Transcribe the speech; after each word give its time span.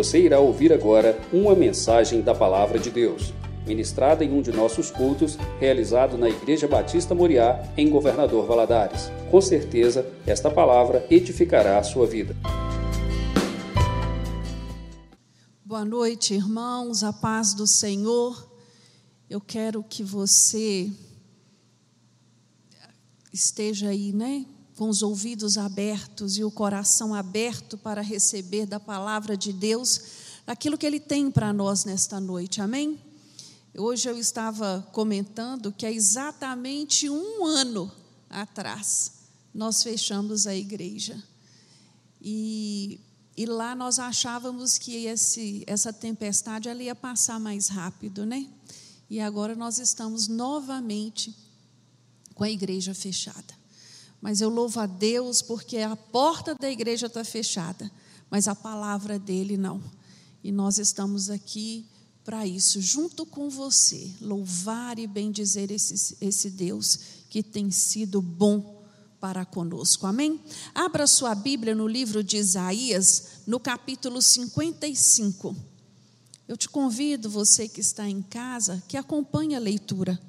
Você 0.00 0.18
irá 0.18 0.40
ouvir 0.40 0.72
agora 0.72 1.20
uma 1.30 1.54
mensagem 1.54 2.22
da 2.22 2.34
Palavra 2.34 2.78
de 2.78 2.90
Deus, 2.90 3.34
ministrada 3.66 4.24
em 4.24 4.32
um 4.32 4.40
de 4.40 4.50
nossos 4.50 4.90
cultos, 4.90 5.36
realizado 5.58 6.16
na 6.16 6.26
Igreja 6.26 6.66
Batista 6.66 7.14
Moriá, 7.14 7.62
em 7.76 7.90
Governador 7.90 8.46
Valadares. 8.46 9.10
Com 9.30 9.42
certeza, 9.42 10.10
esta 10.26 10.50
palavra 10.50 11.06
edificará 11.10 11.78
a 11.78 11.82
sua 11.82 12.06
vida. 12.06 12.34
Boa 15.62 15.84
noite, 15.84 16.32
irmãos, 16.32 17.04
a 17.04 17.12
paz 17.12 17.52
do 17.52 17.66
Senhor. 17.66 18.50
Eu 19.28 19.38
quero 19.38 19.82
que 19.82 20.02
você 20.02 20.90
esteja 23.30 23.90
aí, 23.90 24.14
né? 24.14 24.46
Com 24.80 24.88
os 24.88 25.02
ouvidos 25.02 25.58
abertos 25.58 26.38
e 26.38 26.42
o 26.42 26.50
coração 26.50 27.14
aberto 27.14 27.76
para 27.76 28.00
receber 28.00 28.64
da 28.64 28.80
palavra 28.80 29.36
de 29.36 29.52
Deus 29.52 30.00
aquilo 30.46 30.78
que 30.78 30.86
Ele 30.86 30.98
tem 30.98 31.30
para 31.30 31.52
nós 31.52 31.84
nesta 31.84 32.18
noite, 32.18 32.62
amém? 32.62 32.98
Hoje 33.76 34.08
eu 34.08 34.16
estava 34.16 34.88
comentando 34.90 35.70
que 35.70 35.84
é 35.84 35.92
exatamente 35.92 37.10
um 37.10 37.44
ano 37.44 37.92
atrás 38.30 39.12
nós 39.52 39.82
fechamos 39.82 40.46
a 40.46 40.54
igreja. 40.54 41.22
E, 42.18 42.98
e 43.36 43.44
lá 43.44 43.74
nós 43.74 43.98
achávamos 43.98 44.78
que 44.78 45.04
esse, 45.04 45.62
essa 45.66 45.92
tempestade 45.92 46.70
ela 46.70 46.82
ia 46.82 46.94
passar 46.94 47.38
mais 47.38 47.68
rápido, 47.68 48.24
né? 48.24 48.48
E 49.10 49.20
agora 49.20 49.54
nós 49.54 49.78
estamos 49.78 50.26
novamente 50.26 51.36
com 52.34 52.44
a 52.44 52.50
igreja 52.50 52.94
fechada. 52.94 53.59
Mas 54.20 54.40
eu 54.40 54.50
louvo 54.50 54.80
a 54.80 54.86
Deus 54.86 55.40
porque 55.40 55.78
a 55.78 55.96
porta 55.96 56.54
da 56.54 56.70
igreja 56.70 57.06
está 57.06 57.24
fechada, 57.24 57.90
mas 58.30 58.46
a 58.46 58.54
palavra 58.54 59.18
dele 59.18 59.56
não. 59.56 59.82
E 60.44 60.52
nós 60.52 60.78
estamos 60.78 61.30
aqui 61.30 61.86
para 62.24 62.46
isso, 62.46 62.80
junto 62.80 63.24
com 63.24 63.48
você, 63.48 64.10
louvar 64.20 64.98
e 64.98 65.06
bendizer 65.06 65.70
esse, 65.70 66.16
esse 66.20 66.50
Deus 66.50 66.98
que 67.30 67.42
tem 67.42 67.70
sido 67.70 68.20
bom 68.20 68.84
para 69.18 69.44
conosco. 69.44 70.06
Amém? 70.06 70.40
Abra 70.74 71.06
sua 71.06 71.34
Bíblia 71.34 71.74
no 71.74 71.88
livro 71.88 72.22
de 72.22 72.36
Isaías, 72.36 73.24
no 73.46 73.58
capítulo 73.58 74.20
55. 74.20 75.56
Eu 76.46 76.56
te 76.56 76.68
convido, 76.68 77.30
você 77.30 77.68
que 77.68 77.80
está 77.80 78.08
em 78.08 78.22
casa, 78.22 78.82
que 78.88 78.96
acompanhe 78.96 79.54
a 79.54 79.58
leitura 79.58 80.20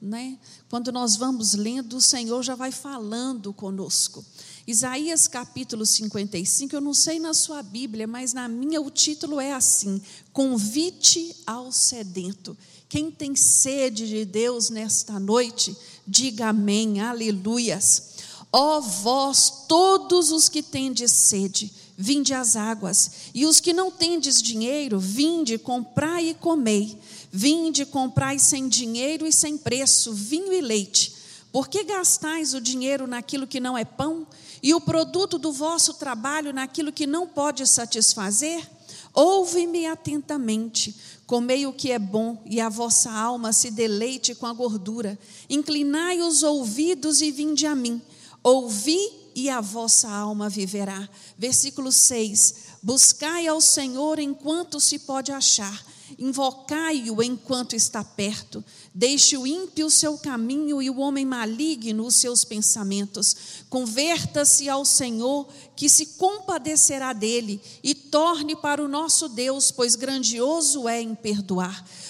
né? 0.00 0.38
Quando 0.68 0.92
nós 0.92 1.16
vamos 1.16 1.54
lendo, 1.54 1.96
o 1.96 2.00
Senhor 2.00 2.42
já 2.42 2.54
vai 2.54 2.70
falando 2.70 3.52
conosco. 3.52 4.24
Isaías 4.66 5.26
capítulo 5.26 5.86
55, 5.86 6.76
eu 6.76 6.80
não 6.80 6.92
sei 6.92 7.18
na 7.18 7.32
sua 7.32 7.62
Bíblia, 7.62 8.06
mas 8.06 8.32
na 8.32 8.46
minha 8.48 8.80
o 8.80 8.90
título 8.90 9.40
é 9.40 9.52
assim: 9.52 10.00
Convite 10.32 11.34
ao 11.46 11.72
sedento. 11.72 12.56
Quem 12.88 13.10
tem 13.10 13.34
sede 13.34 14.08
de 14.08 14.24
Deus 14.24 14.70
nesta 14.70 15.18
noite, 15.18 15.76
diga 16.06 16.48
amém, 16.48 17.00
aleluias. 17.00 18.16
Ó 18.52 18.80
vós, 18.80 19.64
todos 19.68 20.30
os 20.30 20.48
que 20.48 20.62
tendes 20.62 21.12
sede, 21.12 21.70
vinde 22.00 22.32
às 22.32 22.54
águas, 22.54 23.10
e 23.34 23.44
os 23.44 23.58
que 23.58 23.72
não 23.72 23.90
tendes 23.90 24.40
dinheiro, 24.40 25.00
vinde, 25.00 25.58
comprai 25.58 26.28
e 26.28 26.34
comei. 26.34 26.96
Vinde, 27.32 27.84
comprai 27.84 28.38
sem 28.38 28.68
dinheiro 28.68 29.26
e 29.26 29.32
sem 29.32 29.58
preço 29.58 30.12
vinho 30.12 30.52
e 30.52 30.60
leite. 30.60 31.12
Por 31.50 31.66
que 31.66 31.82
gastais 31.82 32.54
o 32.54 32.60
dinheiro 32.60 33.08
naquilo 33.08 33.48
que 33.48 33.58
não 33.58 33.76
é 33.76 33.84
pão 33.84 34.24
e 34.62 34.72
o 34.74 34.80
produto 34.80 35.38
do 35.38 35.50
vosso 35.50 35.94
trabalho 35.94 36.52
naquilo 36.52 36.92
que 36.92 37.04
não 37.04 37.26
pode 37.26 37.66
satisfazer? 37.66 38.64
Ouve-me 39.12 39.86
atentamente, 39.86 40.94
comei 41.26 41.66
o 41.66 41.72
que 41.72 41.90
é 41.90 41.98
bom 41.98 42.40
e 42.46 42.60
a 42.60 42.68
vossa 42.68 43.10
alma 43.10 43.52
se 43.52 43.72
deleite 43.72 44.36
com 44.36 44.46
a 44.46 44.52
gordura. 44.52 45.18
Inclinai 45.50 46.20
os 46.20 46.44
ouvidos 46.44 47.20
e 47.20 47.32
vinde 47.32 47.66
a 47.66 47.74
mim. 47.74 48.00
Ouvi 48.40 48.98
e 49.38 49.48
a 49.48 49.60
vossa 49.60 50.08
alma 50.08 50.48
viverá. 50.48 51.08
Versículo 51.38 51.92
6: 51.92 52.54
Buscai 52.82 53.46
ao 53.46 53.60
Senhor 53.60 54.18
enquanto 54.18 54.80
se 54.80 54.98
pode 54.98 55.30
achar 55.30 55.84
invocai-o 56.16 57.22
enquanto 57.22 57.74
está 57.74 58.02
perto. 58.02 58.64
Deixe 58.94 59.36
o 59.36 59.46
ímpio 59.46 59.86
o 59.86 59.90
seu 59.90 60.16
caminho 60.16 60.80
e 60.80 60.88
o 60.88 60.98
homem 60.98 61.24
maligno 61.24 62.06
os 62.06 62.14
seus 62.14 62.44
pensamentos. 62.44 63.36
Converta-se 63.68 64.68
ao 64.68 64.84
Senhor, 64.84 65.46
que 65.76 65.88
se 65.88 66.06
compadecerá 66.06 67.12
dele, 67.12 67.60
e 67.82 67.94
torne 67.94 68.56
para 68.56 68.82
o 68.82 68.88
nosso 68.88 69.28
Deus, 69.28 69.70
pois 69.70 69.94
grandioso 69.94 70.88
é 70.88 71.00
em 71.00 71.14
perdoar. 71.14 71.84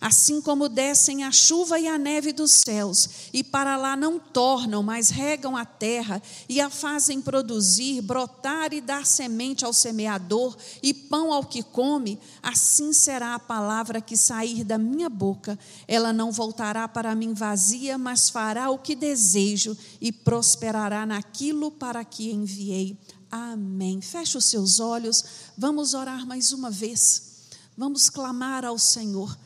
Assim 0.00 0.40
como 0.40 0.66
descem 0.66 1.24
a 1.24 1.30
chuva 1.30 1.78
e 1.78 1.86
a 1.86 1.98
neve 1.98 2.32
dos 2.32 2.52
céus, 2.52 3.28
e 3.34 3.44
para 3.44 3.76
lá 3.76 3.94
não 3.94 4.18
tornam, 4.18 4.82
mas 4.82 5.10
regam 5.10 5.58
a 5.58 5.66
terra 5.66 6.22
e 6.48 6.58
a 6.58 6.70
fazem 6.70 7.20
produzir, 7.20 8.00
brotar 8.00 8.72
e 8.72 8.80
dar 8.80 9.04
semente 9.04 9.62
ao 9.62 9.74
semeador 9.74 10.56
e 10.82 10.94
pão 10.94 11.30
ao 11.34 11.44
que 11.44 11.62
come, 11.62 12.18
assim 12.42 12.94
será 12.94 13.34
a 13.34 13.38
palavra 13.38 14.00
que 14.00 14.16
sair 14.16 14.64
da 14.64 14.78
minha 14.78 15.10
boca. 15.10 15.58
Ela 15.86 16.14
não 16.14 16.32
voltará 16.32 16.88
para 16.88 17.14
mim 17.14 17.34
vazia, 17.34 17.98
mas 17.98 18.30
fará 18.30 18.70
o 18.70 18.78
que 18.78 18.96
desejo 18.96 19.76
e 20.00 20.10
prosperará 20.10 21.04
naquilo 21.04 21.70
para 21.70 22.02
que 22.06 22.30
enviei. 22.30 22.96
Amém. 23.30 24.00
Feche 24.00 24.38
os 24.38 24.46
seus 24.46 24.80
olhos, 24.80 25.22
vamos 25.58 25.92
orar 25.92 26.26
mais 26.26 26.52
uma 26.52 26.70
vez. 26.70 27.50
Vamos 27.76 28.08
clamar 28.08 28.64
ao 28.64 28.78
Senhor 28.78 29.36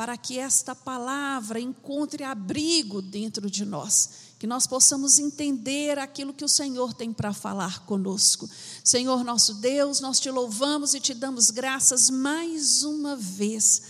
para 0.00 0.16
que 0.16 0.38
esta 0.38 0.74
palavra 0.74 1.60
encontre 1.60 2.24
abrigo 2.24 3.02
dentro 3.02 3.50
de 3.50 3.66
nós, 3.66 4.08
que 4.38 4.46
nós 4.46 4.66
possamos 4.66 5.18
entender 5.18 5.98
aquilo 5.98 6.32
que 6.32 6.42
o 6.42 6.48
Senhor 6.48 6.94
tem 6.94 7.12
para 7.12 7.34
falar 7.34 7.84
conosco. 7.84 8.48
Senhor 8.82 9.22
nosso 9.22 9.52
Deus, 9.56 10.00
nós 10.00 10.18
te 10.18 10.30
louvamos 10.30 10.94
e 10.94 11.00
te 11.00 11.12
damos 11.12 11.50
graças 11.50 12.08
mais 12.08 12.82
uma 12.82 13.14
vez, 13.14 13.82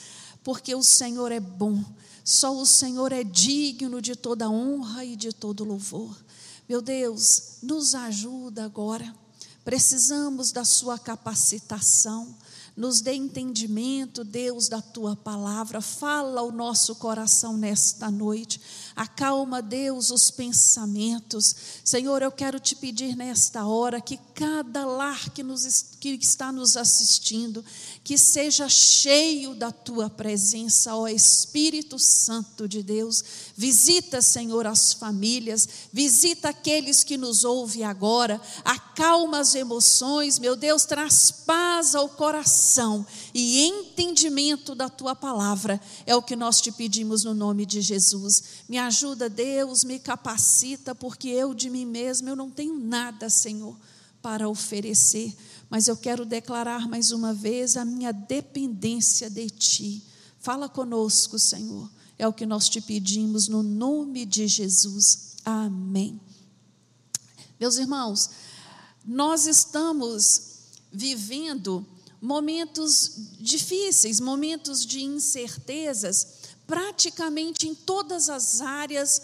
porque 0.43 0.75
o 0.75 0.83
Senhor 0.83 1.31
é 1.31 1.39
bom, 1.39 1.81
só 2.25 2.57
o 2.57 2.67
Senhor 2.67 3.13
é 3.13 3.23
digno 3.23 4.03
de 4.03 4.17
toda 4.17 4.51
honra 4.51 5.05
e 5.05 5.15
de 5.15 5.33
todo 5.33 5.63
louvor. 5.63 6.13
Meu 6.69 6.83
Deus, 6.83 7.59
nos 7.63 7.95
ajuda 7.95 8.65
agora, 8.65 9.15
precisamos 9.65 10.51
da 10.51 10.65
Sua 10.65 10.99
capacitação 10.99 12.37
nos 12.77 13.01
dê 13.01 13.15
entendimento, 13.15 14.25
Deus, 14.25 14.69
da 14.69 14.81
tua 14.81 15.17
palavra. 15.17 15.81
Fala 15.81 16.43
o 16.43 16.53
nosso 16.53 16.95
coração 16.97 17.57
nesta 17.57 18.11
noite. 18.11 18.61
Acalma, 19.01 19.63
Deus, 19.63 20.11
os 20.11 20.31
pensamentos. 20.31 21.57
Senhor, 21.83 22.21
eu 22.21 22.31
quero 22.31 22.61
te 22.61 22.77
pedir 22.77 23.17
nesta 23.17 23.65
hora 23.65 23.99
que 23.99 24.19
cada 24.35 24.85
lar 24.85 25.31
que, 25.31 25.43
nos, 25.43 25.97
que 25.99 26.11
está 26.11 26.53
nos 26.53 26.77
assistindo, 26.77 27.65
que 28.05 28.19
seja 28.19 28.69
cheio 28.69 29.55
da 29.55 29.73
tua 29.73 30.11
presença, 30.11 30.95
ó 30.95 31.09
Espírito 31.09 31.99
Santo 31.99 32.69
de 32.69 32.83
Deus. 32.83 33.25
Visita, 33.57 34.21
Senhor, 34.21 34.67
as 34.67 34.93
famílias, 34.93 35.67
visita 35.91 36.51
aqueles 36.51 37.03
que 37.03 37.17
nos 37.17 37.43
ouvem 37.43 37.85
agora, 37.85 38.39
acalma 38.63 39.39
as 39.39 39.55
emoções, 39.55 40.39
meu 40.39 40.55
Deus, 40.55 40.85
traz 40.85 41.31
paz 41.31 41.95
ao 41.95 42.07
coração 42.07 43.07
e 43.33 43.65
entendimento 43.65 44.75
da 44.75 44.91
tua 44.91 45.17
palavra. 45.17 45.81
É 46.05 46.15
o 46.15 46.21
que 46.21 46.37
nós 46.37 46.61
te 46.61 46.71
pedimos 46.71 47.25
no 47.25 47.33
nome 47.33 47.65
de 47.65 47.81
Jesus. 47.81 48.43
Me 48.69 48.90
ajuda, 48.91 49.29
Deus, 49.29 49.83
me 49.85 49.99
capacita, 49.99 50.95
porque 50.95 51.29
eu 51.29 51.55
de 51.55 51.71
mim 51.71 51.87
mesmo 51.87 52.29
eu 52.29 52.37
não 52.37 52.51
tenho 52.51 52.79
nada, 52.79 53.31
Senhor, 53.31 53.77
para 54.21 54.49
oferecer 54.49 55.35
mas 55.71 55.87
eu 55.87 55.97
quero 55.97 56.27
declarar 56.27 56.89
mais 56.89 57.13
uma 57.13 57.33
vez 57.33 57.77
a 57.77 57.85
minha 57.85 58.11
dependência 58.11 59.31
de 59.31 59.49
Ti. 59.49 60.03
Fala 60.41 60.69
conosco, 60.69 61.39
Senhor. 61.39 61.89
É 62.19 62.27
o 62.27 62.33
que 62.33 62.45
nós 62.45 62.69
te 62.69 62.81
pedimos 62.81 63.47
no 63.47 63.63
nome 63.63 64.27
de 64.27 64.49
Jesus. 64.49 65.37
Amém. 65.45 66.21
Meus 67.59 67.79
irmãos, 67.79 68.31
nós 69.05 69.47
estamos 69.47 70.43
vivendo 70.93 71.87
momentos 72.21 73.13
difíceis, 73.39 74.19
momentos 74.19 74.85
de 74.85 75.03
incertezas, 75.03 76.40
praticamente 76.71 77.67
em 77.67 77.75
todas 77.75 78.31
as 78.31 78.61
áreas 78.61 79.21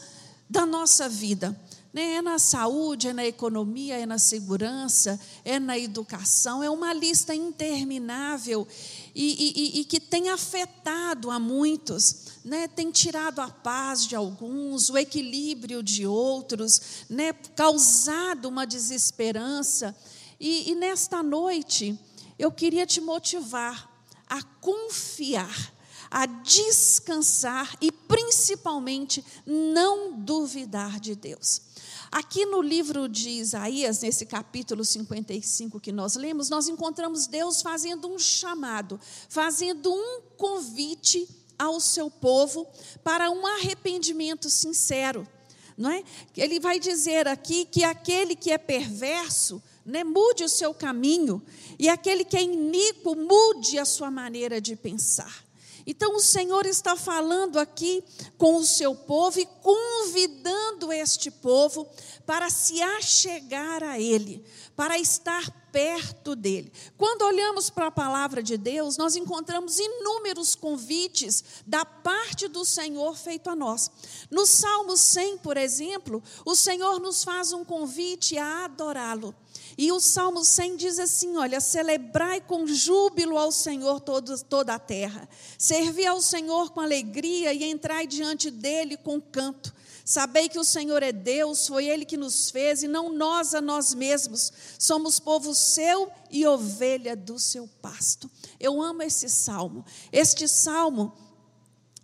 da 0.50 0.66
nossa 0.66 1.08
vida 1.08 1.56
Né? 1.92 2.14
É 2.14 2.22
na 2.22 2.40
saúde, 2.40 3.06
é 3.06 3.12
na 3.12 3.24
economia, 3.24 3.96
é 3.96 4.04
na 4.04 4.18
segurança, 4.18 5.18
é 5.44 5.60
na 5.60 5.78
educação, 5.78 6.60
é 6.60 6.68
uma 6.68 6.92
lista 6.92 7.32
interminável 7.32 8.66
e, 9.14 9.76
e, 9.76 9.80
e 9.80 9.84
que 9.84 10.00
tem 10.00 10.28
afetado 10.28 11.30
a 11.30 11.38
muitos. 11.38 12.34
Né, 12.44 12.68
tem 12.68 12.92
tirado 12.92 13.40
a 13.40 13.48
paz 13.48 14.06
de 14.06 14.14
alguns, 14.14 14.88
o 14.88 14.96
equilíbrio 14.96 15.82
de 15.82 16.06
outros, 16.06 17.04
né, 17.10 17.32
causado 17.32 18.48
uma 18.48 18.64
desesperança. 18.64 19.96
E, 20.38 20.70
e 20.70 20.74
nesta 20.76 21.24
noite, 21.24 21.98
eu 22.38 22.52
queria 22.52 22.86
te 22.86 23.00
motivar 23.00 23.90
a 24.28 24.42
confiar, 24.60 25.72
a 26.10 26.26
descansar 26.26 27.76
e 27.80 27.90
principalmente 27.90 29.24
não 29.44 30.12
duvidar 30.12 31.00
de 31.00 31.14
Deus. 31.14 31.62
Aqui 32.10 32.46
no 32.46 32.62
livro 32.62 33.08
de 33.08 33.28
Isaías, 33.30 34.00
nesse 34.00 34.26
capítulo 34.26 34.84
55 34.84 35.80
que 35.80 35.92
nós 35.92 36.16
lemos, 36.16 36.48
nós 36.48 36.68
encontramos 36.68 37.26
Deus 37.26 37.60
fazendo 37.62 38.08
um 38.08 38.18
chamado, 38.18 38.98
fazendo 39.28 39.92
um 39.92 40.20
convite 40.36 41.28
ao 41.58 41.80
seu 41.80 42.10
povo 42.10 42.66
para 43.02 43.30
um 43.30 43.46
arrependimento 43.46 44.48
sincero. 44.48 45.26
Não 45.76 45.90
é? 45.90 46.02
Ele 46.36 46.58
vai 46.58 46.80
dizer 46.80 47.28
aqui 47.28 47.66
que 47.66 47.84
aquele 47.84 48.34
que 48.34 48.50
é 48.50 48.56
perverso, 48.56 49.62
né, 49.84 50.02
mude 50.02 50.42
o 50.42 50.48
seu 50.48 50.72
caminho, 50.72 51.42
e 51.78 51.88
aquele 51.88 52.24
que 52.24 52.36
é 52.36 52.42
iníquo, 52.42 53.14
mude 53.14 53.78
a 53.78 53.84
sua 53.84 54.10
maneira 54.10 54.60
de 54.60 54.74
pensar. 54.74 55.45
Então 55.86 56.16
o 56.16 56.20
Senhor 56.20 56.66
está 56.66 56.96
falando 56.96 57.58
aqui 57.58 58.02
com 58.36 58.56
o 58.56 58.64
seu 58.64 58.94
povo 58.94 59.38
e 59.38 59.46
convidando 59.62 60.92
este 60.92 61.30
povo 61.30 61.86
para 62.26 62.50
se 62.50 62.82
achegar 62.82 63.84
a 63.84 63.98
Ele, 63.98 64.44
para 64.74 64.98
estar 64.98 65.65
perto 65.76 66.34
dele. 66.34 66.72
Quando 66.96 67.20
olhamos 67.20 67.68
para 67.68 67.88
a 67.88 67.90
palavra 67.90 68.42
de 68.42 68.56
Deus, 68.56 68.96
nós 68.96 69.14
encontramos 69.14 69.78
inúmeros 69.78 70.54
convites 70.54 71.44
da 71.66 71.84
parte 71.84 72.48
do 72.48 72.64
Senhor 72.64 73.14
feito 73.14 73.50
a 73.50 73.54
nós. 73.54 73.90
No 74.30 74.46
Salmo 74.46 74.96
100, 74.96 75.36
por 75.36 75.58
exemplo, 75.58 76.22
o 76.46 76.56
Senhor 76.56 76.98
nos 76.98 77.22
faz 77.22 77.52
um 77.52 77.62
convite 77.62 78.38
a 78.38 78.64
adorá-lo. 78.64 79.34
E 79.76 79.92
o 79.92 80.00
Salmo 80.00 80.46
100 80.46 80.76
diz 80.76 80.98
assim: 80.98 81.36
Olha, 81.36 81.60
celebrai 81.60 82.40
com 82.40 82.66
júbilo 82.66 83.36
ao 83.36 83.52
Senhor 83.52 84.00
todo, 84.00 84.42
toda 84.44 84.74
a 84.74 84.78
terra, 84.78 85.28
servi 85.58 86.06
ao 86.06 86.22
Senhor 86.22 86.70
com 86.70 86.80
alegria 86.80 87.52
e 87.52 87.64
entrai 87.64 88.06
diante 88.06 88.50
dele 88.50 88.96
com 88.96 89.20
canto. 89.20 89.74
Sabei 90.08 90.48
que 90.48 90.58
o 90.58 90.62
Senhor 90.62 91.02
é 91.02 91.10
Deus, 91.10 91.66
foi 91.66 91.86
Ele 91.86 92.04
que 92.04 92.16
nos 92.16 92.48
fez 92.48 92.84
e 92.84 92.86
não 92.86 93.12
nós 93.12 93.56
a 93.56 93.60
nós 93.60 93.92
mesmos. 93.92 94.52
Somos 94.78 95.18
povo 95.18 95.52
seu 95.52 96.08
e 96.30 96.46
ovelha 96.46 97.16
do 97.16 97.40
seu 97.40 97.66
pasto. 97.82 98.30
Eu 98.60 98.80
amo 98.80 99.02
esse 99.02 99.28
salmo. 99.28 99.84
Este 100.12 100.46
salmo 100.46 101.12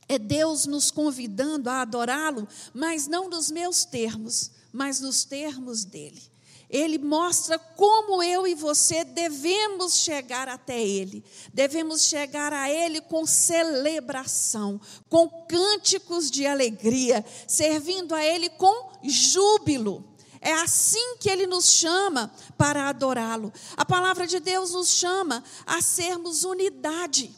é 0.08 0.18
Deus 0.18 0.66
nos 0.66 0.90
convidando 0.90 1.70
a 1.70 1.82
adorá-lo, 1.82 2.48
mas 2.74 3.06
não 3.06 3.30
nos 3.30 3.52
meus 3.52 3.84
termos, 3.84 4.50
mas 4.72 4.98
nos 4.98 5.22
termos 5.22 5.84
dele 5.84 6.31
ele 6.72 6.96
mostra 6.96 7.58
como 7.58 8.22
eu 8.22 8.46
e 8.46 8.54
você 8.54 9.04
devemos 9.04 9.96
chegar 9.98 10.48
até 10.48 10.80
Ele. 10.80 11.22
Devemos 11.52 12.04
chegar 12.04 12.50
a 12.50 12.70
Ele 12.70 13.02
com 13.02 13.26
celebração, 13.26 14.80
com 15.06 15.28
cânticos 15.46 16.30
de 16.30 16.46
alegria, 16.46 17.22
servindo 17.46 18.14
a 18.14 18.24
Ele 18.24 18.48
com 18.48 18.90
júbilo. 19.04 20.12
É 20.40 20.54
assim 20.54 21.18
que 21.20 21.30
ele 21.30 21.46
nos 21.46 21.66
chama 21.70 22.32
para 22.58 22.88
adorá-lo. 22.88 23.52
A 23.76 23.84
palavra 23.84 24.26
de 24.26 24.40
Deus 24.40 24.72
nos 24.72 24.88
chama 24.88 25.44
a 25.64 25.80
sermos 25.80 26.42
unidade. 26.42 27.32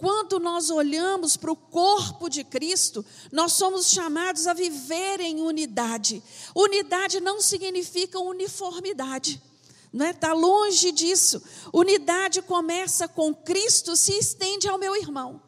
Quando 0.00 0.40
nós 0.40 0.70
olhamos 0.70 1.36
para 1.36 1.52
o 1.52 1.56
corpo 1.56 2.30
de 2.30 2.42
Cristo, 2.42 3.04
nós 3.30 3.52
somos 3.52 3.90
chamados 3.90 4.46
a 4.46 4.54
viver 4.54 5.20
em 5.20 5.42
unidade. 5.42 6.22
Unidade 6.56 7.20
não 7.20 7.38
significa 7.42 8.18
uniformidade. 8.18 9.42
Não 9.92 10.06
é? 10.06 10.10
Está 10.12 10.32
longe 10.32 10.90
disso. 10.90 11.42
Unidade 11.70 12.40
começa 12.40 13.06
com 13.06 13.34
Cristo, 13.34 13.94
se 13.94 14.14
estende 14.14 14.66
ao 14.66 14.78
meu 14.78 14.96
irmão. 14.96 15.42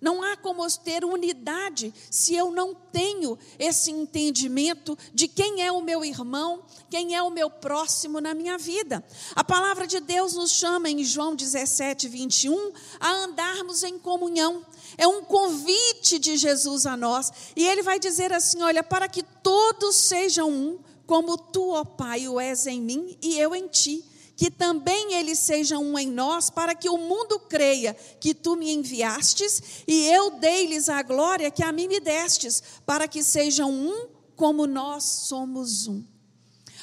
Não 0.00 0.22
há 0.22 0.36
como 0.36 0.66
ter 0.78 1.04
unidade 1.04 1.92
se 2.10 2.34
eu 2.34 2.50
não 2.50 2.74
tenho 2.74 3.38
esse 3.58 3.90
entendimento 3.90 4.96
de 5.14 5.26
quem 5.26 5.62
é 5.62 5.72
o 5.72 5.80
meu 5.80 6.04
irmão, 6.04 6.62
quem 6.90 7.14
é 7.14 7.22
o 7.22 7.30
meu 7.30 7.48
próximo 7.48 8.20
na 8.20 8.34
minha 8.34 8.58
vida. 8.58 9.04
A 9.34 9.42
palavra 9.42 9.86
de 9.86 10.00
Deus 10.00 10.34
nos 10.34 10.50
chama 10.50 10.90
em 10.90 11.02
João 11.02 11.34
17, 11.34 12.08
21 12.08 12.72
a 13.00 13.10
andarmos 13.12 13.82
em 13.82 13.98
comunhão. 13.98 14.64
É 14.98 15.06
um 15.06 15.22
convite 15.22 16.18
de 16.18 16.36
Jesus 16.36 16.86
a 16.86 16.96
nós. 16.96 17.32
E 17.54 17.66
ele 17.66 17.82
vai 17.82 17.98
dizer 17.98 18.32
assim: 18.32 18.62
Olha, 18.62 18.82
para 18.82 19.08
que 19.08 19.22
todos 19.22 19.96
sejam 19.96 20.50
um, 20.50 20.78
como 21.06 21.38
tu, 21.38 21.70
ó 21.70 21.84
Pai, 21.84 22.28
o 22.28 22.38
és 22.38 22.66
em 22.66 22.80
mim 22.80 23.16
e 23.22 23.38
eu 23.38 23.54
em 23.54 23.66
ti 23.68 24.04
que 24.36 24.50
também 24.50 25.14
eles 25.14 25.38
sejam 25.38 25.82
um 25.82 25.98
em 25.98 26.08
nós, 26.08 26.50
para 26.50 26.74
que 26.74 26.90
o 26.90 26.98
mundo 26.98 27.40
creia 27.40 27.94
que 28.20 28.34
tu 28.34 28.54
me 28.54 28.70
enviastes, 28.70 29.82
e 29.88 30.06
eu 30.08 30.32
dei-lhes 30.32 30.88
a 30.88 31.02
glória 31.02 31.50
que 31.50 31.62
a 31.62 31.72
mim 31.72 31.88
me 31.88 31.98
destes, 31.98 32.62
para 32.84 33.08
que 33.08 33.22
sejam 33.22 33.70
um 33.70 34.08
como 34.36 34.66
nós 34.66 35.04
somos 35.04 35.86
um. 35.86 36.04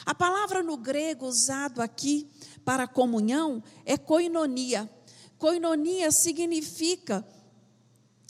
A 0.05 0.15
palavra 0.15 0.63
no 0.63 0.75
grego 0.75 1.27
usado 1.27 1.81
aqui 1.81 2.27
para 2.65 2.87
comunhão 2.87 3.63
é 3.85 3.97
koinonia. 3.97 4.89
Koinonia 5.37 6.11
significa 6.11 7.25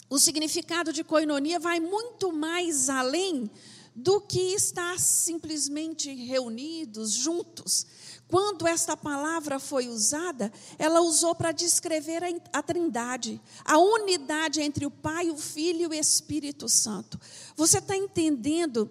o 0.10 0.20
significado 0.20 0.94
de 0.94 1.04
koinonia 1.04 1.60
vai 1.60 1.80
muito 1.80 2.32
mais 2.32 2.90
além 2.90 3.50
do 3.96 4.22
que 4.22 4.54
estar 4.54 5.00
simplesmente 5.00 6.14
reunidos 6.14 7.14
juntos. 7.14 7.88
Quando 8.28 8.66
esta 8.68 8.98
palavra 8.98 9.60
foi 9.60 9.88
usada, 9.88 10.52
ela 10.80 11.02
usou 11.02 11.36
para 11.36 11.52
descrever 11.52 12.24
a, 12.52 12.64
Trindade, 12.64 13.40
a 13.64 13.78
unidade 13.78 14.62
entre 14.62 14.86
o 14.86 14.92
Pai, 14.92 15.30
o 15.30 15.38
Filho 15.38 15.82
e 15.82 15.88
o 15.88 15.94
Espírito 15.94 16.68
Santo. 16.68 17.20
Você 17.56 17.78
está 17.78 17.96
entendendo 17.96 18.90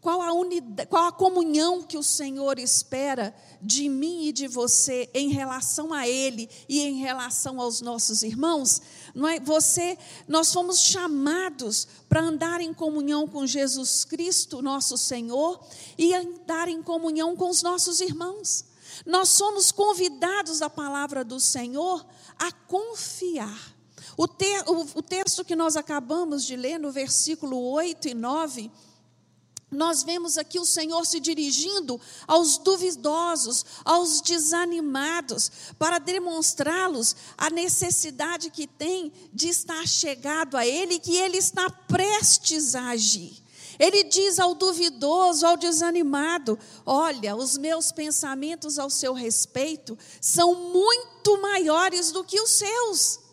qual 0.00 0.22
a, 0.22 0.32
unidade, 0.32 0.88
qual 0.88 1.06
a 1.06 1.12
comunhão 1.12 1.82
que 1.82 1.98
o 1.98 2.02
Senhor 2.02 2.58
espera 2.58 3.34
de 3.60 3.88
mim 3.88 4.26
e 4.26 4.32
de 4.32 4.46
você 4.46 5.10
em 5.12 5.30
relação 5.30 5.92
a 5.92 6.06
Ele 6.06 6.48
e 6.68 6.80
em 6.80 6.98
relação 6.98 7.60
aos 7.60 7.80
nossos 7.80 8.22
irmãos? 8.22 8.80
Não 9.12 9.26
é? 9.26 9.40
Você, 9.40 9.98
nós 10.28 10.52
fomos 10.52 10.78
chamados 10.78 11.88
para 12.08 12.22
andar 12.22 12.60
em 12.60 12.72
comunhão 12.72 13.26
com 13.26 13.44
Jesus 13.44 14.04
Cristo, 14.04 14.62
nosso 14.62 14.96
Senhor, 14.96 15.60
e 15.96 16.14
andar 16.14 16.68
em 16.68 16.80
comunhão 16.80 17.34
com 17.34 17.50
os 17.50 17.62
nossos 17.62 18.00
irmãos. 18.00 18.64
Nós 19.04 19.30
somos 19.30 19.72
convidados 19.72 20.62
a 20.62 20.70
palavra 20.70 21.24
do 21.24 21.40
Senhor 21.40 22.06
a 22.38 22.52
confiar. 22.52 23.76
O, 24.16 24.28
te, 24.28 24.46
o, 24.66 24.98
o 24.98 25.02
texto 25.02 25.44
que 25.44 25.56
nós 25.56 25.76
acabamos 25.76 26.44
de 26.44 26.54
ler, 26.54 26.78
no 26.78 26.92
versículo 26.92 27.60
8 27.70 28.08
e 28.08 28.14
9, 28.14 28.70
nós 29.70 30.02
vemos 30.02 30.38
aqui 30.38 30.58
o 30.58 30.64
Senhor 30.64 31.04
se 31.04 31.20
dirigindo 31.20 32.00
aos 32.26 32.56
duvidosos, 32.56 33.64
aos 33.84 34.22
desanimados, 34.22 35.50
para 35.78 35.98
demonstrá-los 35.98 37.14
a 37.36 37.50
necessidade 37.50 38.50
que 38.50 38.66
tem 38.66 39.12
de 39.32 39.48
estar 39.48 39.86
chegado 39.86 40.56
a 40.56 40.66
Ele, 40.66 40.98
que 40.98 41.16
Ele 41.16 41.36
está 41.36 41.68
prestes 41.68 42.74
a 42.74 42.88
agir. 42.90 43.42
Ele 43.78 44.04
diz 44.04 44.38
ao 44.38 44.54
duvidoso, 44.54 45.46
ao 45.46 45.56
desanimado: 45.56 46.58
Olha, 46.84 47.36
os 47.36 47.56
meus 47.56 47.92
pensamentos 47.92 48.78
ao 48.78 48.90
seu 48.90 49.12
respeito 49.12 49.96
são 50.20 50.54
muito 50.72 51.40
maiores 51.40 52.10
do 52.10 52.24
que 52.24 52.40
os 52.40 52.50
seus. 52.50 53.27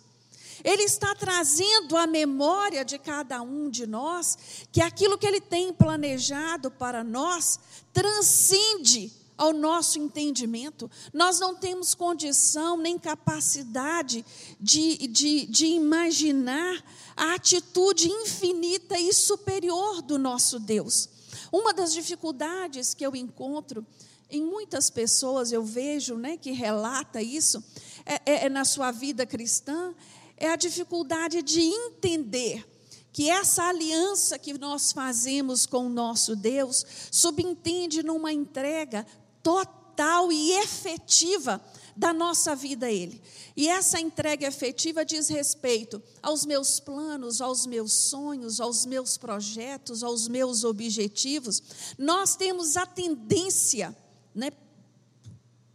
Ele 0.66 0.82
está 0.82 1.14
trazendo 1.14 1.96
à 1.96 2.08
memória 2.08 2.84
de 2.84 2.98
cada 2.98 3.40
um 3.44 3.70
de 3.70 3.86
nós 3.86 4.36
que 4.72 4.82
aquilo 4.82 5.16
que 5.16 5.28
ele 5.28 5.40
tem 5.40 5.72
planejado 5.72 6.72
para 6.72 7.04
nós 7.04 7.60
transcende 7.94 9.14
ao 9.38 9.54
nosso 9.54 10.00
entendimento. 10.00 10.90
Nós 11.14 11.40
não 11.40 11.54
temos 11.54 11.94
condição 11.94 12.78
nem 12.78 12.98
capacidade 12.98 14.26
de, 14.60 15.08
de, 15.08 15.46
de 15.46 15.68
imaginar 15.68 16.84
a 17.16 17.36
atitude 17.36 18.10
infinita 18.10 18.98
e 18.98 19.14
superior 19.14 20.02
do 20.02 20.18
nosso 20.18 20.60
Deus. 20.60 21.08
Uma 21.52 21.74
das 21.76 21.94
dificuldades 21.94 22.96
que 22.96 23.06
eu 23.06 23.16
encontro 23.16 23.86
em 24.32 24.44
muitas 24.44 24.90
pessoas, 24.90 25.52
eu 25.52 25.64
vejo 25.64 26.16
né, 26.16 26.38
que 26.38 26.52
relata 26.52 27.22
isso, 27.22 27.64
é, 28.06 28.16
é, 28.26 28.46
é 28.46 28.50
na 28.50 28.66
sua 28.66 28.92
vida 28.92 29.26
cristã, 29.26 29.94
é 30.38 30.50
a 30.50 30.56
dificuldade 30.56 31.42
de 31.42 31.62
entender 31.62 32.66
que 33.12 33.30
essa 33.30 33.64
aliança 33.64 34.38
que 34.38 34.58
nós 34.58 34.92
fazemos 34.92 35.66
com 35.66 35.86
o 35.86 35.90
nosso 35.90 36.36
Deus 36.36 36.86
subentende 37.10 38.04
numa 38.04 38.34
entrega 38.34 39.08
total 39.42 40.32
e 40.34 40.52
efetiva 40.52 41.64
da 41.96 42.14
nossa 42.14 42.54
vida 42.54 42.88
a 42.88 42.92
Ele. 42.92 43.22
E 43.56 43.70
essa 43.70 44.02
entrega 44.02 44.46
efetiva 44.46 45.06
diz 45.06 45.30
respeito 45.30 46.04
aos 46.22 46.46
meus 46.46 46.78
planos, 46.78 47.40
aos 47.40 47.66
meus 47.66 47.94
sonhos, 47.94 48.60
aos 48.60 48.86
meus 48.86 49.18
projetos, 49.18 50.04
aos 50.04 50.28
meus 50.28 50.66
objetivos. 50.66 51.64
Nós 51.98 52.36
temos 52.36 52.76
a 52.76 52.86
tendência, 52.86 53.96
né, 54.34 54.52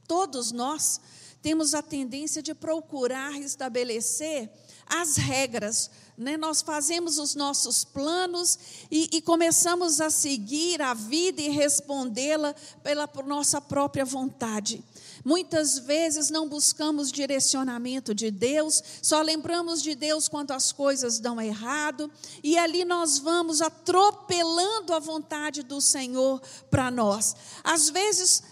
todos 0.06 0.52
nós 0.52 1.00
temos 1.42 1.74
a 1.74 1.82
tendência 1.82 2.42
de 2.42 2.54
procurar 2.54 3.38
estabelecer 3.40 4.50
as 4.86 5.16
regras. 5.16 5.90
Né? 6.18 6.36
Nós 6.36 6.60
fazemos 6.60 7.18
os 7.18 7.34
nossos 7.34 7.84
planos 7.84 8.58
e, 8.90 9.08
e 9.12 9.22
começamos 9.22 10.00
a 10.00 10.10
seguir 10.10 10.82
a 10.82 10.92
vida 10.92 11.40
e 11.40 11.48
respondê-la 11.48 12.54
pela 12.82 13.08
nossa 13.24 13.60
própria 13.60 14.04
vontade. 14.04 14.84
Muitas 15.24 15.78
vezes 15.78 16.30
não 16.30 16.48
buscamos 16.48 17.12
direcionamento 17.12 18.14
de 18.14 18.30
Deus, 18.30 18.82
só 19.02 19.20
lembramos 19.22 19.82
de 19.82 19.94
Deus 19.94 20.28
quando 20.28 20.50
as 20.50 20.72
coisas 20.72 21.18
dão 21.18 21.40
errado, 21.40 22.10
e 22.42 22.58
ali 22.58 22.84
nós 22.84 23.18
vamos 23.18 23.60
atropelando 23.60 24.94
a 24.94 24.98
vontade 24.98 25.62
do 25.62 25.80
Senhor 25.80 26.40
para 26.70 26.90
nós. 26.90 27.36
Às 27.62 27.90
vezes 27.90 28.42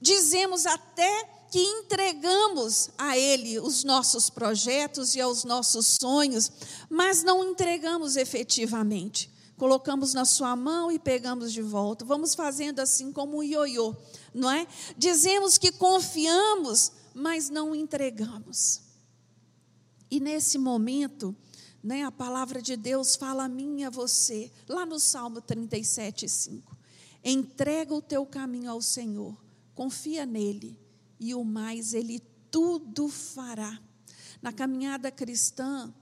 dizemos 0.00 0.66
até 0.66 1.37
que 1.50 1.60
entregamos 1.60 2.90
a 2.98 3.16
Ele 3.16 3.58
os 3.58 3.84
nossos 3.84 4.28
projetos 4.28 5.14
e 5.14 5.20
aos 5.20 5.44
nossos 5.44 5.96
sonhos, 6.00 6.50
mas 6.88 7.22
não 7.22 7.42
entregamos 7.44 8.16
efetivamente. 8.16 9.30
Colocamos 9.56 10.14
na 10.14 10.24
sua 10.24 10.54
mão 10.54 10.92
e 10.92 10.98
pegamos 10.98 11.52
de 11.52 11.62
volta. 11.62 12.04
Vamos 12.04 12.34
fazendo 12.34 12.80
assim 12.80 13.10
como 13.12 13.38
um 13.38 13.42
ioiô, 13.42 13.96
não 14.32 14.50
é? 14.50 14.66
Dizemos 14.96 15.58
que 15.58 15.72
confiamos, 15.72 16.92
mas 17.12 17.50
não 17.50 17.74
entregamos. 17.74 18.82
E 20.10 20.20
nesse 20.20 20.58
momento, 20.58 21.34
né, 21.82 22.04
a 22.04 22.12
palavra 22.12 22.62
de 22.62 22.76
Deus 22.76 23.16
fala 23.16 23.44
a 23.44 23.48
mim 23.48 23.80
e 23.80 23.84
a 23.84 23.90
você, 23.90 24.50
lá 24.68 24.86
no 24.86 25.00
Salmo 25.00 25.40
37, 25.40 26.28
5. 26.28 26.76
Entrega 27.24 27.92
o 27.92 28.00
teu 28.00 28.24
caminho 28.24 28.70
ao 28.70 28.80
Senhor, 28.80 29.36
confia 29.74 30.24
nele 30.24 30.78
e 31.18 31.34
o 31.34 31.44
mais 31.44 31.94
Ele 31.94 32.20
tudo 32.50 33.08
fará. 33.08 33.78
Na 34.40 34.52
caminhada 34.52 35.10
cristã, 35.10 35.92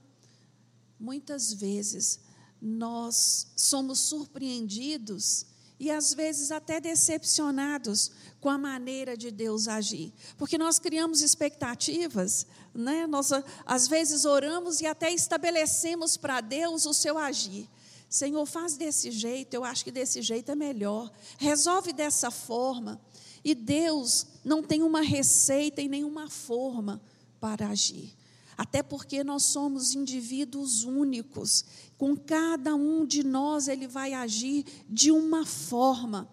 muitas 0.99 1.53
vezes 1.53 2.19
nós 2.61 3.47
somos 3.55 3.99
surpreendidos 3.99 5.45
e 5.79 5.91
às 5.91 6.13
vezes 6.13 6.51
até 6.51 6.79
decepcionados 6.79 8.11
com 8.39 8.49
a 8.49 8.57
maneira 8.57 9.15
de 9.15 9.29
Deus 9.29 9.67
agir, 9.67 10.11
porque 10.37 10.57
nós 10.57 10.79
criamos 10.79 11.21
expectativas, 11.21 12.47
né? 12.73 13.05
Nós 13.05 13.31
às 13.65 13.87
vezes 13.87 14.25
oramos 14.25 14.81
e 14.81 14.87
até 14.87 15.11
estabelecemos 15.11 16.17
para 16.17 16.41
Deus 16.41 16.85
o 16.85 16.93
seu 16.93 17.17
agir. 17.17 17.69
Senhor, 18.09 18.45
faz 18.45 18.77
desse 18.77 19.11
jeito, 19.11 19.53
eu 19.53 19.63
acho 19.63 19.83
que 19.83 19.91
desse 19.91 20.21
jeito 20.21 20.51
é 20.51 20.55
melhor. 20.55 21.11
Resolve 21.37 21.91
dessa 21.91 22.31
forma. 22.31 22.99
E 23.43 23.55
Deus 23.55 24.27
não 24.43 24.63
tem 24.63 24.83
uma 24.83 25.01
receita 25.01 25.81
e 25.81 25.87
nenhuma 25.87 26.29
forma 26.29 27.01
para 27.39 27.69
agir. 27.69 28.15
Até 28.57 28.81
porque 28.81 29.23
nós 29.23 29.43
somos 29.43 29.93
indivíduos 29.93 30.83
únicos. 30.83 31.63
Com 31.97 32.17
cada 32.17 32.73
um 32.75 33.05
de 33.05 33.23
nós, 33.23 33.67
ele 33.67 33.87
vai 33.87 34.13
agir 34.13 34.65
de 34.89 35.11
uma 35.11 35.45
forma. 35.45 36.27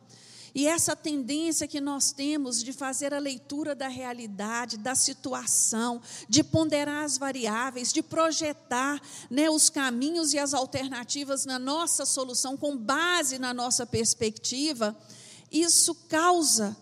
E 0.54 0.68
essa 0.68 0.94
tendência 0.94 1.66
que 1.66 1.80
nós 1.80 2.12
temos 2.12 2.62
de 2.62 2.72
fazer 2.72 3.12
a 3.12 3.18
leitura 3.18 3.74
da 3.74 3.88
realidade, 3.88 4.78
da 4.78 4.94
situação, 4.94 6.00
de 6.28 6.44
ponderar 6.44 7.04
as 7.04 7.18
variáveis, 7.18 7.92
de 7.92 8.02
projetar 8.02 9.02
né, 9.28 9.50
os 9.50 9.68
caminhos 9.68 10.32
e 10.32 10.38
as 10.38 10.54
alternativas 10.54 11.44
na 11.44 11.58
nossa 11.58 12.06
solução, 12.06 12.56
com 12.56 12.76
base 12.76 13.36
na 13.36 13.52
nossa 13.52 13.84
perspectiva, 13.84 14.96
isso 15.50 15.92
causa 16.08 16.76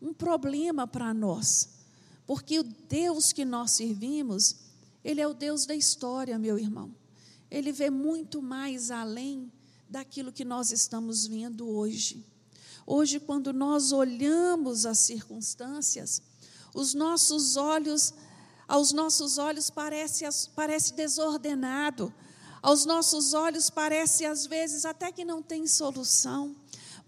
um 0.00 0.12
problema 0.12 0.86
para 0.86 1.12
nós, 1.12 1.70
porque 2.26 2.58
o 2.58 2.62
Deus 2.62 3.32
que 3.32 3.44
nós 3.44 3.72
servimos, 3.72 4.56
Ele 5.04 5.20
é 5.20 5.26
o 5.26 5.34
Deus 5.34 5.66
da 5.66 5.74
história, 5.74 6.38
meu 6.38 6.58
irmão. 6.58 6.94
Ele 7.50 7.72
vê 7.72 7.90
muito 7.90 8.42
mais 8.42 8.90
além 8.90 9.50
daquilo 9.88 10.32
que 10.32 10.44
nós 10.44 10.70
estamos 10.70 11.26
vendo 11.26 11.68
hoje. 11.68 12.24
Hoje, 12.86 13.18
quando 13.18 13.52
nós 13.52 13.92
olhamos 13.92 14.86
as 14.86 14.98
circunstâncias, 14.98 16.22
os 16.74 16.94
nossos 16.94 17.56
olhos, 17.56 18.14
aos 18.66 18.92
nossos 18.92 19.38
olhos 19.38 19.70
parece, 19.70 20.24
parece 20.54 20.94
desordenado, 20.94 22.12
aos 22.62 22.84
nossos 22.84 23.34
olhos 23.34 23.70
parece 23.70 24.24
às 24.24 24.46
vezes 24.46 24.84
até 24.84 25.10
que 25.10 25.24
não 25.24 25.42
tem 25.42 25.66
solução. 25.66 26.54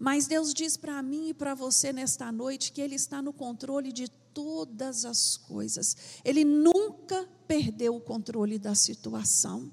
Mas 0.01 0.25
Deus 0.25 0.51
diz 0.51 0.77
para 0.77 0.99
mim 1.03 1.29
e 1.29 1.33
para 1.35 1.53
você 1.53 1.93
nesta 1.93 2.31
noite 2.31 2.71
que 2.71 2.81
Ele 2.81 2.95
está 2.95 3.21
no 3.21 3.31
controle 3.31 3.91
de 3.91 4.09
todas 4.33 5.05
as 5.05 5.37
coisas. 5.37 5.95
Ele 6.25 6.43
nunca 6.43 7.29
perdeu 7.47 7.95
o 7.95 8.01
controle 8.01 8.57
da 8.57 8.73
situação. 8.73 9.71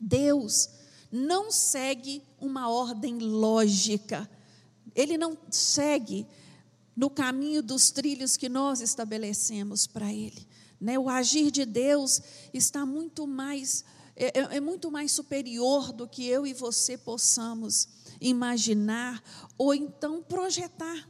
Deus 0.00 0.68
não 1.12 1.48
segue 1.48 2.24
uma 2.40 2.68
ordem 2.68 3.18
lógica. 3.18 4.28
Ele 4.96 5.16
não 5.16 5.38
segue 5.48 6.26
no 6.96 7.08
caminho 7.08 7.62
dos 7.62 7.92
trilhos 7.92 8.36
que 8.36 8.48
nós 8.48 8.80
estabelecemos 8.80 9.86
para 9.86 10.12
Ele. 10.12 10.44
Né? 10.80 10.98
O 10.98 11.08
agir 11.08 11.52
de 11.52 11.64
Deus 11.64 12.20
está 12.52 12.84
muito 12.84 13.28
mais, 13.28 13.84
é, 14.16 14.40
é, 14.40 14.56
é 14.56 14.60
muito 14.60 14.90
mais 14.90 15.12
superior 15.12 15.92
do 15.92 16.08
que 16.08 16.26
eu 16.26 16.44
e 16.44 16.52
você 16.52 16.98
possamos 16.98 17.99
imaginar 18.20 19.22
ou 19.56 19.74
então 19.74 20.22
projetar. 20.22 21.08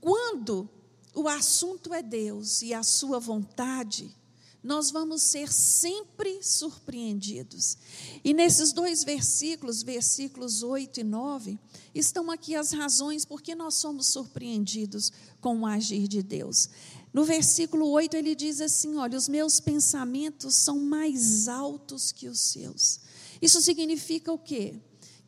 Quando 0.00 0.68
o 1.14 1.28
assunto 1.28 1.92
é 1.92 2.02
Deus 2.02 2.62
e 2.62 2.74
a 2.74 2.82
sua 2.82 3.18
vontade, 3.18 4.14
nós 4.62 4.90
vamos 4.90 5.22
ser 5.22 5.52
sempre 5.52 6.40
surpreendidos. 6.42 7.76
E 8.22 8.32
nesses 8.32 8.72
dois 8.72 9.02
versículos, 9.02 9.82
versículos 9.82 10.62
8 10.62 11.00
e 11.00 11.04
9, 11.04 11.58
estão 11.92 12.30
aqui 12.30 12.54
as 12.54 12.72
razões 12.72 13.24
por 13.24 13.42
que 13.42 13.54
nós 13.54 13.74
somos 13.74 14.06
surpreendidos 14.06 15.10
com 15.40 15.60
o 15.60 15.66
agir 15.66 16.06
de 16.06 16.22
Deus. 16.22 16.68
No 17.12 17.24
versículo 17.24 17.90
8 17.90 18.16
ele 18.16 18.34
diz 18.34 18.60
assim: 18.60 18.96
Olha, 18.96 19.18
os 19.18 19.28
meus 19.28 19.58
pensamentos 19.58 20.54
são 20.54 20.78
mais 20.78 21.48
altos 21.48 22.12
que 22.12 22.28
os 22.28 22.40
seus. 22.40 23.00
Isso 23.40 23.60
significa 23.60 24.32
o 24.32 24.38
quê? 24.38 24.80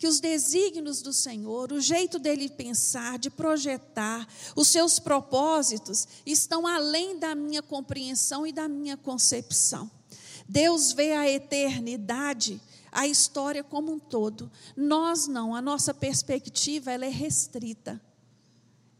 Que 0.05 0.09
os 0.09 0.21
desígnios 0.21 1.01
do 1.01 1.15
Senhor, 1.15 1.73
o 1.73 1.81
jeito 1.81 2.19
dele 2.19 2.51
pensar, 2.51 3.19
de 3.19 3.31
projetar, 3.31 4.29
os 4.55 4.69
seus 4.69 4.99
propósitos 4.99 6.07
estão 6.27 6.67
além 6.67 7.19
da 7.19 7.35
minha 7.35 7.63
compreensão 7.63 8.47
e 8.47 8.53
da 8.53 8.69
minha 8.69 8.99
concepção. 8.99 9.91
Deus 10.47 10.93
vê 10.93 11.13
a 11.13 11.27
eternidade, 11.27 12.61
a 12.93 13.07
história 13.07 13.65
como 13.65 13.93
um 13.93 13.99
todo. 13.99 14.53
Nós 14.77 15.27
não, 15.27 15.55
a 15.55 15.63
nossa 15.63 15.95
perspectiva 15.95 16.93
ela 16.93 17.07
é 17.07 17.11
restrita. 17.11 17.99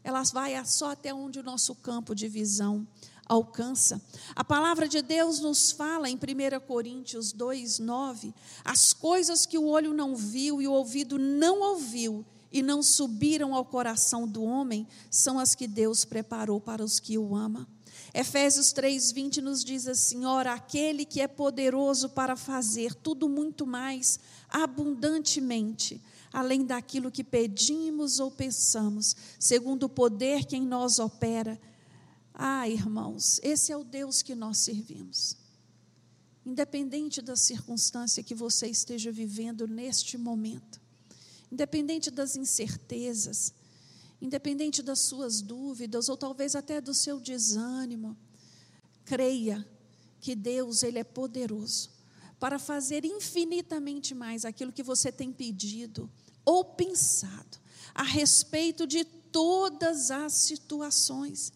Ela 0.03 0.23
vai 0.23 0.53
só 0.65 0.89
até 0.89 1.13
onde 1.13 1.39
o 1.39 1.43
nosso 1.43 1.75
campo 1.75 2.15
de 2.15 2.27
visão 2.27 2.87
alcança. 3.27 4.01
A 4.35 4.43
palavra 4.43 4.87
de 4.87 5.01
Deus 5.01 5.39
nos 5.39 5.71
fala 5.71 6.09
em 6.09 6.15
1 6.15 6.19
Coríntios 6.65 7.31
2, 7.31 7.79
9: 7.79 8.33
as 8.63 8.93
coisas 8.93 9.45
que 9.45 9.57
o 9.57 9.65
olho 9.65 9.93
não 9.93 10.15
viu 10.15 10.61
e 10.61 10.67
o 10.67 10.73
ouvido 10.73 11.17
não 11.17 11.61
ouviu 11.61 12.25
e 12.51 12.61
não 12.61 12.81
subiram 12.81 13.53
ao 13.53 13.65
coração 13.65 14.27
do 14.27 14.43
homem 14.43 14.87
são 15.09 15.37
as 15.37 15.55
que 15.55 15.67
Deus 15.67 16.05
preparou 16.05 16.61
para 16.61 16.83
os 16.83 16.99
que 16.99 17.17
o 17.17 17.35
amam. 17.35 17.67
Efésios 18.13 18.71
3:20 18.71 19.41
nos 19.41 19.61
diz 19.61 19.87
assim: 19.87 20.23
Ora, 20.23 20.53
aquele 20.53 21.03
que 21.03 21.19
é 21.19 21.27
poderoso 21.27 22.09
para 22.09 22.37
fazer 22.37 22.93
tudo 22.95 23.27
muito 23.27 23.67
mais 23.67 24.19
abundantemente, 24.49 26.01
além 26.31 26.65
daquilo 26.65 27.11
que 27.11 27.25
pedimos 27.25 28.21
ou 28.21 28.31
pensamos, 28.31 29.15
segundo 29.37 29.83
o 29.83 29.89
poder 29.89 30.45
que 30.45 30.55
em 30.55 30.65
nós 30.65 30.97
opera, 30.97 31.59
ah, 32.37 32.67
irmãos, 32.67 33.39
esse 33.41 33.71
é 33.71 33.77
o 33.77 33.83
Deus 33.83 34.21
que 34.21 34.35
nós 34.35 34.57
servimos. 34.57 35.37
Independente 36.45 37.21
da 37.21 37.35
circunstância 37.35 38.21
que 38.21 38.35
você 38.35 38.67
esteja 38.67 39.11
vivendo 39.11 39.67
neste 39.67 40.17
momento, 40.17 40.79
independente 41.51 42.11
das 42.11 42.35
incertezas, 42.35 43.53
independente 44.21 44.83
das 44.83 44.99
suas 44.99 45.41
dúvidas 45.41 46.09
ou 46.09 46.17
talvez 46.17 46.55
até 46.55 46.81
do 46.81 46.93
seu 46.93 47.19
desânimo, 47.19 48.17
creia 49.05 49.65
que 50.19 50.35
Deus 50.35 50.83
ele 50.83 50.99
é 50.99 51.03
poderoso 51.03 51.89
para 52.39 52.59
fazer 52.59 53.05
infinitamente 53.05 54.13
mais 54.13 54.43
aquilo 54.43 54.73
que 54.73 54.83
você 54.83 55.11
tem 55.11 55.31
pedido 55.31 56.09
ou 56.43 56.65
pensado 56.65 57.57
a 57.93 58.03
respeito 58.03 58.85
de 58.85 59.05
todas 59.05 60.11
as 60.11 60.33
situações. 60.33 61.53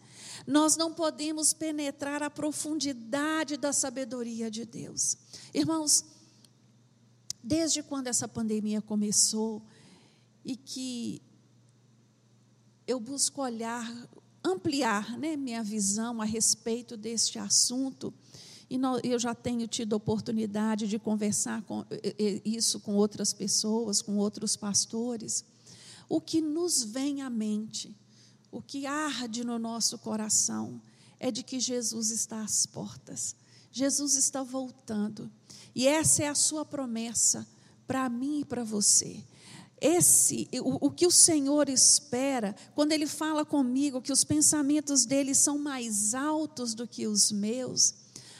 Nós 0.50 0.76
não 0.76 0.92
podemos 0.92 1.54
penetrar 1.54 2.24
a 2.24 2.30
profundidade 2.30 3.56
da 3.56 3.72
sabedoria 3.72 4.50
de 4.50 4.66
Deus. 4.66 5.16
Irmãos, 5.54 6.04
desde 7.44 7.84
quando 7.84 8.08
essa 8.08 8.28
pandemia 8.28 8.82
começou 8.82 9.62
e 10.44 10.56
que 10.56 11.22
eu 12.88 13.00
busco 13.00 13.44
olhar, 13.44 13.88
ampliar 14.44 15.20
né, 15.20 15.38
minha 15.38 15.62
visão 15.62 16.20
a 16.20 16.26
respeito 16.26 16.98
deste 16.98 17.38
assunto, 17.38 18.12
e 18.68 18.80
eu 19.04 19.20
já 19.20 19.36
tenho 19.36 19.68
tido 19.68 19.94
oportunidade 19.94 20.88
de 20.88 20.98
conversar 20.98 21.62
com, 21.62 21.86
isso 22.44 22.80
com 22.80 22.96
outras 22.96 23.34
pessoas, 23.34 24.02
com 24.02 24.18
outros 24.18 24.56
pastores. 24.56 25.46
O 26.10 26.20
que 26.20 26.42
nos 26.42 26.84
vem 26.84 27.22
à 27.22 27.30
mente, 27.30 27.96
o 28.52 28.62
que 28.62 28.86
arde 28.86 29.44
no 29.44 29.60
nosso 29.60 29.98
coração, 29.98 30.82
é 31.20 31.32
de 31.32 31.44
que 31.44 31.60
Jesus 31.60 32.12
está 32.12 32.42
às 32.42 32.66
portas. 32.66 33.36
Jesus 33.72 34.16
está 34.16 34.42
voltando. 34.42 35.32
E 35.76 35.88
essa 35.88 36.24
é 36.24 36.28
a 36.28 36.36
sua 36.36 36.66
promessa 36.66 37.48
para 37.86 38.10
mim 38.10 38.40
e 38.40 38.46
para 38.46 38.64
você. 38.64 39.24
Esse, 39.82 40.48
o, 40.62 40.88
o, 40.88 40.92
que 40.92 41.08
o 41.08 41.12
Senhor 41.12 41.70
espera, 41.70 42.56
quando 42.76 42.92
Ele 42.92 43.08
fala 43.08 43.46
comigo 43.46 44.02
que 44.02 44.12
os 44.12 44.24
pensamentos 44.24 45.06
dele 45.06 45.34
são 45.34 45.58
mais 45.58 46.14
altos 46.14 46.74
do 46.74 46.88
que 46.88 47.08
os 47.08 47.32
meus, 47.32 47.94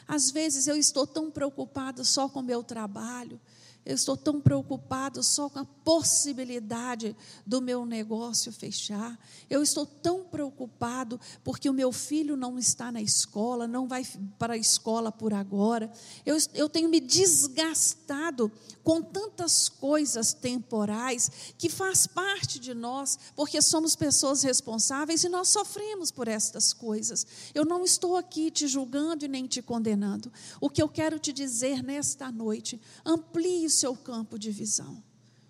às 0.08 0.32
vezes 0.32 0.68
eu 0.68 0.76
estou 0.76 1.08
tão 1.08 1.32
preocupado 1.32 2.04
só 2.04 2.28
com 2.28 2.40
o 2.40 2.44
meu 2.44 2.64
trabalho, 2.64 3.40
eu 3.86 3.96
estou 3.96 4.18
tão 4.18 4.42
preocupado 4.42 5.24
só 5.24 5.50
com 5.50 5.60
a 5.60 5.66
possibilidade 5.90 7.18
do 7.44 7.60
meu 7.60 7.84
negócio 7.84 8.52
fechar. 8.52 9.20
Eu 9.50 9.64
estou 9.64 9.88
tão 9.88 10.24
preocupado 10.24 11.20
porque 11.44 11.68
o 11.68 11.74
meu 11.74 11.92
filho 11.92 12.38
não 12.38 12.60
está 12.60 12.92
na 12.92 13.02
escola, 13.02 13.68
não 13.68 13.88
vai 13.88 14.06
para 14.38 14.54
a 14.54 14.58
escola 14.58 15.12
por 15.12 15.34
agora. 15.34 15.92
Eu, 16.24 16.38
eu 16.54 16.70
tenho 16.70 16.90
me 16.90 17.00
desgastado 17.00 18.52
com 18.84 19.02
tantas 19.02 19.68
coisas 19.68 20.32
temporais 20.32 21.32
que 21.58 21.70
faz 21.70 22.06
parte 22.06 22.60
de 22.60 22.76
nós, 22.76 23.18
porque 23.36 23.60
somos 23.60 23.96
pessoas 23.96 24.44
responsáveis 24.44 25.24
e 25.24 25.30
nós 25.30 25.50
sofremos 25.50 26.12
por 26.12 26.28
estas 26.28 26.72
coisas. 26.72 27.26
Eu 27.52 27.66
não 27.66 27.84
estou 27.84 28.16
aqui 28.16 28.52
te 28.52 28.68
julgando 28.68 29.26
e 29.26 29.28
nem 29.28 29.48
te 29.48 29.60
condenando. 29.60 30.32
O 30.62 30.70
que 30.70 30.84
eu 30.84 30.88
quero 30.88 31.18
te 31.18 31.34
dizer 31.34 31.82
nesta 31.82 32.32
noite, 32.32 32.80
amplie 33.04 33.66
o 33.66 33.72
seu 33.72 33.96
campo 33.96 34.38
de 34.38 34.52
visão. 34.52 35.09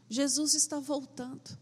Jesus 0.09 0.55
está 0.55 0.79
voltando. 0.79 1.57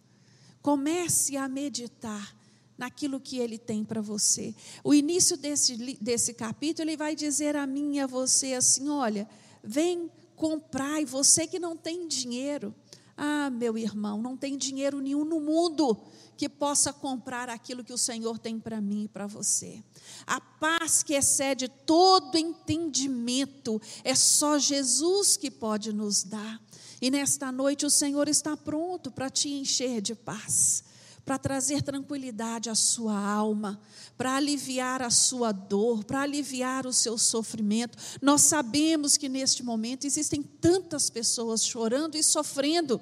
Comece 0.62 1.36
a 1.38 1.48
meditar 1.48 2.36
naquilo 2.78 3.20
que 3.20 3.38
ele 3.38 3.58
tem 3.58 3.84
para 3.84 4.02
você. 4.02 4.56
O 4.84 4.94
início 4.94 5.36
desse, 5.36 5.76
desse 6.00 6.34
capítulo, 6.34 6.90
ele 6.90 6.98
vai 6.98 7.16
dizer 7.16 7.56
a 7.56 7.66
mim 7.66 7.96
e 7.96 8.00
a 8.00 8.08
você 8.08 8.54
assim: 8.54 8.88
olha, 8.90 9.28
vem 9.64 10.12
comprar, 10.36 11.02
e 11.02 11.06
você 11.06 11.48
que 11.48 11.60
não 11.60 11.76
tem 11.76 12.08
dinheiro. 12.08 12.74
Ah, 13.20 13.50
meu 13.50 13.76
irmão, 13.78 14.22
não 14.22 14.38
tem 14.38 14.56
dinheiro 14.56 15.02
nenhum 15.02 15.26
no 15.26 15.40
mundo 15.40 15.98
que 16.38 16.48
possa 16.48 16.94
comprar 16.94 17.50
aquilo 17.50 17.84
que 17.84 17.92
o 17.92 17.98
Senhor 17.98 18.38
tem 18.38 18.60
para 18.60 18.80
mim 18.80 19.06
e 19.06 19.08
para 19.08 19.26
você. 19.26 19.84
A 20.28 20.40
paz 20.40 21.02
que 21.02 21.16
excede 21.16 21.68
todo 21.68 22.38
entendimento 22.38 23.82
é 24.04 24.14
só 24.14 24.60
Jesus 24.60 25.36
que 25.36 25.50
pode 25.50 25.92
nos 25.92 26.24
dar. 26.24 26.62
E 27.02 27.12
nesta 27.12 27.52
noite 27.52 27.86
o 27.86 27.90
Senhor 27.90 28.28
está 28.28 28.58
pronto 28.58 29.12
para 29.12 29.30
te 29.30 29.50
encher 29.50 30.02
de 30.02 30.16
paz, 30.16 30.84
para 31.24 31.38
trazer 31.38 31.82
tranquilidade 31.84 32.70
à 32.70 32.76
sua 32.76 33.18
alma, 33.20 33.80
para 34.18 34.36
aliviar 34.36 35.02
a 35.02 35.10
sua 35.10 35.52
dor, 35.52 36.04
para 36.04 36.22
aliviar 36.22 36.88
o 36.88 36.94
seu 36.94 37.18
sofrimento. 37.18 37.98
Nós 38.22 38.42
sabemos 38.42 39.16
que 39.16 39.30
neste 39.30 39.62
momento 39.62 40.08
existem 40.08 40.42
tantas 40.42 41.10
pessoas 41.10 41.64
chorando 41.64 42.16
e 42.16 42.24
sofrendo 42.24 43.00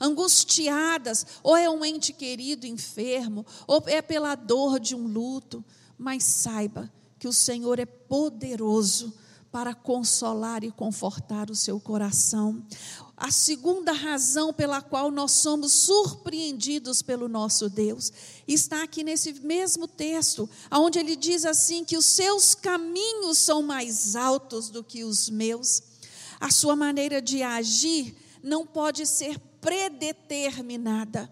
angustiadas, 0.00 1.26
ou 1.42 1.56
é 1.56 1.68
um 1.68 1.84
ente 1.84 2.12
querido 2.12 2.66
enfermo, 2.66 3.44
ou 3.66 3.84
é 3.86 4.00
pela 4.00 4.34
dor 4.34 4.80
de 4.80 4.96
um 4.96 5.06
luto, 5.06 5.62
mas 5.98 6.24
saiba 6.24 6.90
que 7.18 7.28
o 7.28 7.32
Senhor 7.32 7.78
é 7.78 7.84
poderoso 7.84 9.12
para 9.50 9.74
consolar 9.74 10.62
e 10.62 10.70
confortar 10.70 11.50
o 11.50 11.56
seu 11.56 11.80
coração. 11.80 12.64
A 13.16 13.30
segunda 13.30 13.92
razão 13.92 14.52
pela 14.52 14.80
qual 14.80 15.10
nós 15.10 15.32
somos 15.32 15.72
surpreendidos 15.72 17.02
pelo 17.02 17.28
nosso 17.28 17.68
Deus 17.68 18.12
está 18.48 18.82
aqui 18.82 19.04
nesse 19.04 19.32
mesmo 19.34 19.86
texto, 19.86 20.48
onde 20.72 20.98
ele 20.98 21.16
diz 21.16 21.44
assim: 21.44 21.84
que 21.84 21.96
os 21.96 22.06
seus 22.06 22.54
caminhos 22.54 23.38
são 23.38 23.62
mais 23.62 24.16
altos 24.16 24.70
do 24.70 24.82
que 24.82 25.04
os 25.04 25.28
meus, 25.28 25.82
a 26.40 26.50
sua 26.50 26.74
maneira 26.74 27.20
de 27.20 27.42
agir 27.42 28.16
não 28.42 28.66
pode 28.66 29.06
ser 29.06 29.38
predeterminada. 29.60 31.30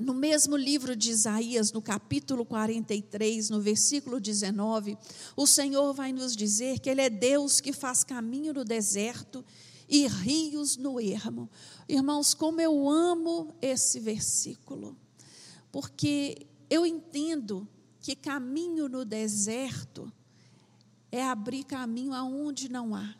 No 0.00 0.14
mesmo 0.14 0.56
livro 0.56 0.96
de 0.96 1.10
Isaías, 1.10 1.72
no 1.72 1.82
capítulo 1.82 2.42
43, 2.46 3.50
no 3.50 3.60
versículo 3.60 4.18
19, 4.18 4.96
o 5.36 5.46
Senhor 5.46 5.92
vai 5.92 6.10
nos 6.10 6.34
dizer 6.34 6.78
que 6.78 6.88
Ele 6.88 7.02
é 7.02 7.10
Deus 7.10 7.60
que 7.60 7.70
faz 7.70 8.02
caminho 8.02 8.54
no 8.54 8.64
deserto 8.64 9.44
e 9.86 10.06
rios 10.06 10.78
no 10.78 10.98
ermo. 10.98 11.50
Irmãos, 11.86 12.32
como 12.32 12.62
eu 12.62 12.88
amo 12.88 13.54
esse 13.60 14.00
versículo, 14.00 14.96
porque 15.70 16.46
eu 16.70 16.86
entendo 16.86 17.68
que 18.00 18.16
caminho 18.16 18.88
no 18.88 19.04
deserto 19.04 20.10
é 21.12 21.22
abrir 21.22 21.64
caminho 21.64 22.14
aonde 22.14 22.70
não 22.70 22.94
há, 22.94 23.14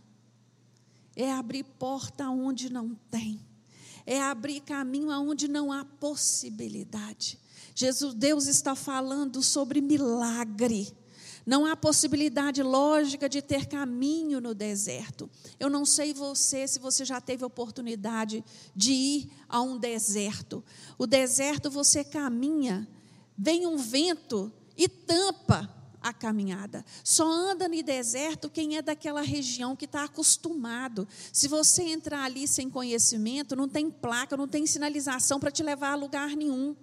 é 1.14 1.30
abrir 1.30 1.62
porta 1.62 2.24
aonde 2.24 2.72
não 2.72 2.94
tem 3.10 3.49
é 4.10 4.20
abrir 4.20 4.58
caminho 4.62 5.08
aonde 5.08 5.46
não 5.46 5.70
há 5.70 5.84
possibilidade. 5.84 7.38
Jesus, 7.76 8.12
Deus 8.12 8.48
está 8.48 8.74
falando 8.74 9.40
sobre 9.40 9.80
milagre. 9.80 10.92
Não 11.46 11.64
há 11.64 11.76
possibilidade 11.76 12.60
lógica 12.60 13.28
de 13.28 13.40
ter 13.40 13.66
caminho 13.66 14.40
no 14.40 14.52
deserto. 14.52 15.30
Eu 15.60 15.70
não 15.70 15.86
sei 15.86 16.12
você 16.12 16.66
se 16.66 16.80
você 16.80 17.04
já 17.04 17.20
teve 17.20 17.44
oportunidade 17.44 18.44
de 18.74 18.92
ir 18.92 19.30
a 19.48 19.62
um 19.62 19.78
deserto. 19.78 20.64
O 20.98 21.06
deserto 21.06 21.70
você 21.70 22.02
caminha, 22.02 22.88
vem 23.38 23.64
um 23.64 23.76
vento 23.76 24.52
e 24.76 24.88
tampa 24.88 25.72
a 26.00 26.12
caminhada. 26.12 26.84
Só 27.04 27.30
anda 27.30 27.68
no 27.68 27.82
deserto 27.82 28.50
quem 28.50 28.76
é 28.76 28.82
daquela 28.82 29.22
região 29.22 29.76
que 29.76 29.84
está 29.84 30.04
acostumado. 30.04 31.06
Se 31.32 31.48
você 31.48 31.82
entrar 31.82 32.24
ali 32.24 32.48
sem 32.48 32.70
conhecimento, 32.70 33.54
não 33.54 33.68
tem 33.68 33.90
placa, 33.90 34.36
não 34.36 34.48
tem 34.48 34.66
sinalização 34.66 35.38
para 35.38 35.50
te 35.50 35.62
levar 35.62 35.92
a 35.92 35.96
lugar 35.96 36.30
nenhum. 36.36 36.74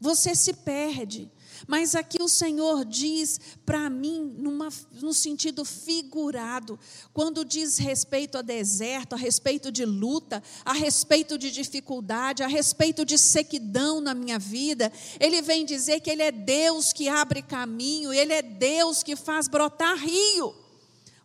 Você 0.00 0.34
se 0.34 0.52
perde. 0.52 1.30
Mas 1.66 1.94
aqui 1.94 2.22
o 2.22 2.28
Senhor 2.28 2.84
diz 2.84 3.40
para 3.64 3.88
mim, 3.88 4.34
numa, 4.38 4.68
no 5.00 5.14
sentido 5.14 5.64
figurado, 5.64 6.78
quando 7.12 7.44
diz 7.44 7.78
respeito 7.78 8.38
a 8.38 8.42
deserto, 8.42 9.14
a 9.14 9.18
respeito 9.18 9.72
de 9.72 9.84
luta, 9.84 10.42
a 10.64 10.72
respeito 10.72 11.38
de 11.38 11.50
dificuldade, 11.50 12.42
a 12.42 12.46
respeito 12.46 13.04
de 13.04 13.16
sequidão 13.16 14.00
na 14.00 14.14
minha 14.14 14.38
vida, 14.38 14.92
Ele 15.18 15.40
vem 15.40 15.64
dizer 15.64 16.00
que 16.00 16.10
Ele 16.10 16.22
é 16.22 16.32
Deus 16.32 16.92
que 16.92 17.08
abre 17.08 17.42
caminho, 17.42 18.12
Ele 18.12 18.32
é 18.32 18.42
Deus 18.42 19.02
que 19.02 19.16
faz 19.16 19.48
brotar 19.48 19.96
rio. 19.96 20.54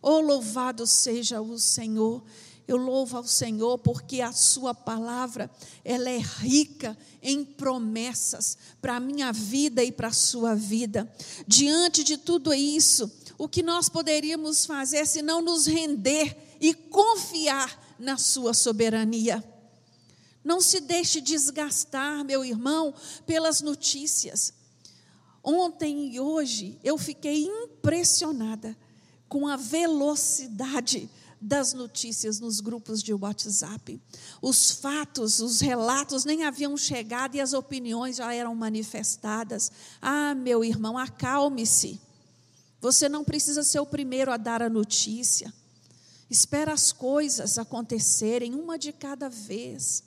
Oh, 0.02 0.20
louvado 0.20 0.86
seja 0.86 1.40
o 1.42 1.58
Senhor. 1.58 2.22
Eu 2.70 2.76
louvo 2.76 3.16
ao 3.16 3.24
Senhor 3.24 3.78
porque 3.78 4.20
a 4.20 4.32
sua 4.32 4.72
palavra, 4.72 5.50
ela 5.84 6.08
é 6.08 6.18
rica 6.18 6.96
em 7.20 7.44
promessas 7.44 8.56
para 8.80 8.94
a 8.94 9.00
minha 9.00 9.32
vida 9.32 9.82
e 9.82 9.90
para 9.90 10.06
a 10.06 10.12
sua 10.12 10.54
vida. 10.54 11.12
Diante 11.48 12.04
de 12.04 12.16
tudo 12.16 12.54
isso, 12.54 13.10
o 13.36 13.48
que 13.48 13.60
nós 13.60 13.88
poderíamos 13.88 14.66
fazer 14.66 15.04
se 15.04 15.20
não 15.20 15.42
nos 15.42 15.66
render 15.66 16.36
e 16.60 16.72
confiar 16.72 17.96
na 17.98 18.16
sua 18.16 18.54
soberania? 18.54 19.42
Não 20.44 20.60
se 20.60 20.78
deixe 20.78 21.20
desgastar, 21.20 22.24
meu 22.24 22.44
irmão, 22.44 22.94
pelas 23.26 23.60
notícias. 23.60 24.54
Ontem 25.42 26.14
e 26.14 26.20
hoje 26.20 26.78
eu 26.84 26.96
fiquei 26.96 27.46
impressionada 27.46 28.76
com 29.28 29.48
a 29.48 29.56
velocidade 29.56 31.10
das 31.40 31.72
notícias 31.72 32.38
nos 32.38 32.60
grupos 32.60 33.02
de 33.02 33.14
WhatsApp. 33.14 34.00
Os 34.42 34.70
fatos, 34.72 35.40
os 35.40 35.60
relatos 35.60 36.24
nem 36.24 36.44
haviam 36.44 36.76
chegado 36.76 37.34
e 37.34 37.40
as 37.40 37.54
opiniões 37.54 38.16
já 38.16 38.34
eram 38.34 38.54
manifestadas. 38.54 39.72
Ah, 40.02 40.34
meu 40.34 40.62
irmão, 40.62 40.98
acalme-se. 40.98 42.00
Você 42.80 43.08
não 43.08 43.24
precisa 43.24 43.62
ser 43.62 43.80
o 43.80 43.86
primeiro 43.86 44.30
a 44.30 44.36
dar 44.36 44.62
a 44.62 44.68
notícia. 44.68 45.52
Espera 46.28 46.72
as 46.72 46.92
coisas 46.92 47.58
acontecerem 47.58 48.54
uma 48.54 48.78
de 48.78 48.92
cada 48.92 49.28
vez. 49.28 50.04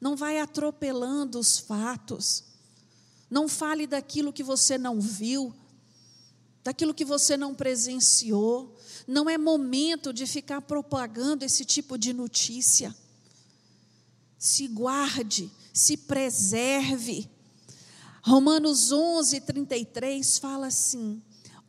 Não 0.00 0.16
vai 0.16 0.38
atropelando 0.38 1.38
os 1.38 1.58
fatos. 1.58 2.44
Não 3.30 3.48
fale 3.48 3.86
daquilo 3.86 4.32
que 4.32 4.42
você 4.42 4.78
não 4.78 5.00
viu, 5.00 5.54
daquilo 6.62 6.94
que 6.94 7.04
você 7.04 7.36
não 7.36 7.54
presenciou. 7.54 8.76
Não 9.06 9.28
é 9.28 9.36
momento 9.36 10.12
de 10.12 10.26
ficar 10.26 10.60
propagando 10.60 11.44
esse 11.44 11.64
tipo 11.64 11.98
de 11.98 12.12
notícia. 12.12 12.94
Se 14.38 14.68
guarde, 14.68 15.50
se 15.72 15.96
preserve. 15.96 17.28
Romanos 18.22 18.92
11, 18.92 19.40
33 19.40 20.38
fala 20.38 20.68
assim: 20.68 21.20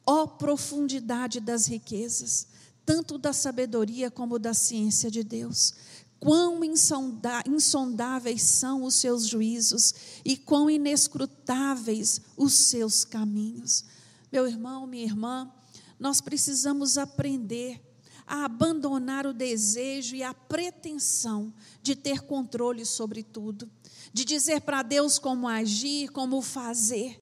ó 0.06 0.28
profundidade 0.28 1.40
das 1.40 1.66
riquezas, 1.66 2.48
tanto 2.86 3.18
da 3.18 3.34
sabedoria 3.34 4.12
como 4.12 4.38
da 4.38 4.54
ciência 4.54 5.10
de 5.10 5.24
Deus. 5.24 5.74
Quão 6.20 6.62
insondáveis 6.64 8.42
são 8.42 8.84
os 8.84 8.96
seus 8.96 9.28
juízos 9.28 9.94
e 10.24 10.38
quão 10.38 10.70
inescrutáveis 10.70 12.22
os 12.38 12.54
seus 12.54 13.04
caminhos. 13.04 13.84
Meu 14.34 14.48
irmão, 14.48 14.88
minha 14.88 15.04
irmã, 15.04 15.48
nós 16.00 16.20
precisamos 16.20 16.98
aprender 16.98 17.80
a 18.26 18.46
abandonar 18.46 19.28
o 19.28 19.32
desejo 19.32 20.16
e 20.16 20.24
a 20.24 20.34
pretensão 20.34 21.54
de 21.84 21.96
ter 21.96 22.22
controle 22.22 22.84
sobre 22.84 23.22
tudo, 23.22 23.70
de 24.12 24.26
dizer 24.26 24.62
para 24.62 24.82
Deus 24.82 25.20
como 25.20 25.48
agir, 25.48 26.10
como 26.10 26.42
fazer. 26.42 27.22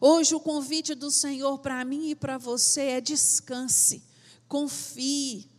Hoje 0.00 0.36
o 0.36 0.40
convite 0.40 0.94
do 0.94 1.10
Senhor 1.10 1.58
para 1.58 1.84
mim 1.84 2.10
e 2.10 2.14
para 2.14 2.38
você 2.38 2.82
é 2.82 3.00
descanse, 3.00 4.04
confie, 4.46 5.50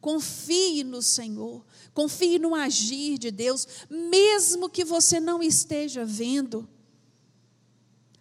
confie 0.00 0.82
no 0.82 1.02
Senhor, 1.02 1.62
confie 1.92 2.38
no 2.38 2.54
agir 2.54 3.18
de 3.18 3.30
Deus, 3.30 3.68
mesmo 3.90 4.70
que 4.70 4.82
você 4.82 5.20
não 5.20 5.42
esteja 5.42 6.06
vendo. 6.06 6.66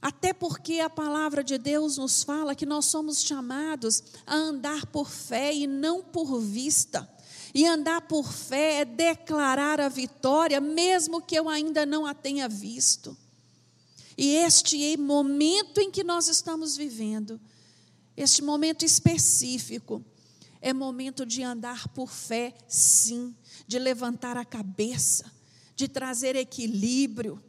Até 0.02 0.32
porque 0.32 0.80
a 0.80 0.90
palavra 0.90 1.44
de 1.44 1.58
Deus 1.58 1.98
nos 1.98 2.24
fala 2.24 2.56
que 2.56 2.66
nós 2.66 2.86
somos 2.86 3.22
chamados 3.24 4.04
a 4.26 4.36
andar 4.36 4.86
por 4.88 5.10
fé 5.10 5.54
e 5.54 5.66
não 5.66 6.04
por 6.04 6.40
vista. 6.40 7.10
E 7.54 7.66
andar 7.66 8.02
por 8.02 8.32
fé 8.32 8.82
é 8.82 8.86
declarar 8.86 9.82
a 9.82 9.90
vitória, 9.90 10.62
mesmo 10.62 11.22
que 11.22 11.36
eu 11.36 11.50
ainda 11.50 11.86
não 11.86 12.06
a 12.06 12.14
tenha 12.14 12.48
visto. 12.48 13.18
E 14.18 14.36
este 14.36 14.98
momento 14.98 15.80
em 15.80 15.90
que 15.90 16.04
nós 16.04 16.28
estamos 16.28 16.76
vivendo, 16.76 17.40
este 18.16 18.42
momento 18.42 18.84
específico, 18.84 20.04
é 20.62 20.74
momento 20.74 21.26
de 21.26 21.44
andar 21.44 21.88
por 21.90 22.10
fé, 22.10 22.54
sim, 22.68 23.36
de 23.68 23.78
levantar 23.78 24.38
a 24.38 24.46
cabeça, 24.46 25.32
de 25.76 25.88
trazer 25.88 26.36
equilíbrio, 26.36 27.42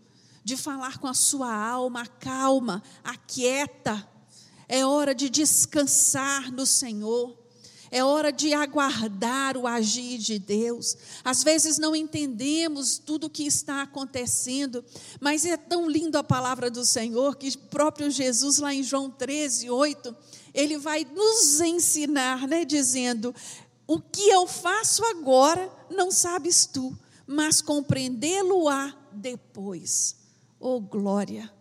de 0.49 0.57
falar 0.57 0.97
com 0.97 1.07
a 1.07 1.13
sua 1.13 1.55
alma, 1.55 2.07
calma, 2.07 2.83
aquieta. 3.05 4.09
É 4.67 4.85
hora 4.85 5.15
de 5.15 5.29
descansar 5.29 6.51
no 6.51 6.65
Senhor. 6.65 7.37
É 7.91 8.03
hora 8.03 8.33
de 8.33 8.55
aguardar 8.55 9.59
o 9.59 9.67
agir 9.67 10.17
de 10.17 10.39
Deus. 10.39 10.97
Às 11.23 11.43
vezes 11.43 11.77
não 11.77 11.95
entendemos 11.95 12.97
tudo 12.97 13.27
o 13.27 13.31
que 13.31 13.47
está 13.47 13.83
acontecendo, 13.83 14.83
mas 15.21 15.45
é 15.45 15.57
tão 15.57 15.89
lindo 15.89 16.17
a 16.17 16.25
palavra 16.25 16.71
do 16.71 16.85
Senhor 16.85 17.37
que 17.37 17.57
próprio 17.57 18.11
Jesus, 18.11 18.59
lá 18.59 18.73
em 18.73 18.83
João 18.83 19.11
13, 19.11 19.69
8, 19.69 20.17
ele 20.55 20.79
vai 20.79 21.07
nos 21.15 21.61
ensinar, 21.61 22.49
né, 22.49 22.65
dizendo: 22.65 23.35
O 23.87 24.01
que 24.01 24.29
eu 24.31 24.47
faço 24.47 25.05
agora 25.05 25.71
não 25.91 26.11
sabes 26.11 26.65
tu, 26.67 26.99
mas 27.27 27.61
compreendê-lo-á 27.61 28.95
depois. 29.13 30.19
Oh, 30.61 30.81
glória! 30.81 31.53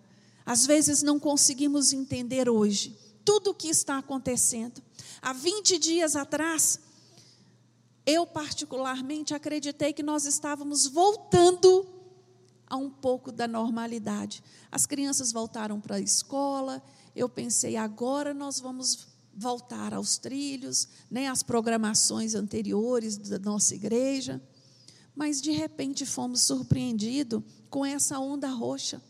Às 0.46 0.66
vezes 0.66 1.02
não 1.02 1.20
conseguimos 1.20 1.94
entender 1.94 2.50
hoje 2.50 2.98
tudo 3.24 3.52
o 3.52 3.54
que 3.54 3.68
está 3.68 3.98
acontecendo. 3.98 4.82
Há 5.22 5.34
20 5.34 5.78
dias 5.78 6.16
atrás, 6.16 6.80
eu 8.06 8.26
particularmente 8.26 9.34
acreditei 9.34 9.92
que 9.92 10.02
nós 10.02 10.26
estávamos 10.26 10.88
voltando 10.88 11.86
a 12.66 12.78
um 12.78 12.90
pouco 12.90 13.32
da 13.32 13.48
normalidade. 13.48 14.42
As 14.72 14.86
crianças 14.86 15.34
voltaram 15.34 15.82
para 15.82 15.98
a 15.98 16.00
escola, 16.00 16.82
eu 17.14 17.28
pensei, 17.28 17.76
agora 17.76 18.34
nós 18.34 18.60
vamos 18.62 19.08
voltar 19.34 19.94
aos 19.94 20.18
trilhos, 20.18 20.88
né, 21.12 21.28
às 21.28 21.44
programações 21.44 22.34
anteriores 22.34 23.18
da 23.18 23.38
nossa 23.38 23.76
igreja. 23.76 24.42
Mas 25.14 25.42
de 25.42 25.52
repente 25.52 26.06
fomos 26.06 26.44
surpreendidos 26.44 27.44
com 27.70 27.86
essa 27.86 28.20
onda 28.20 28.50
roxa. 28.50 29.02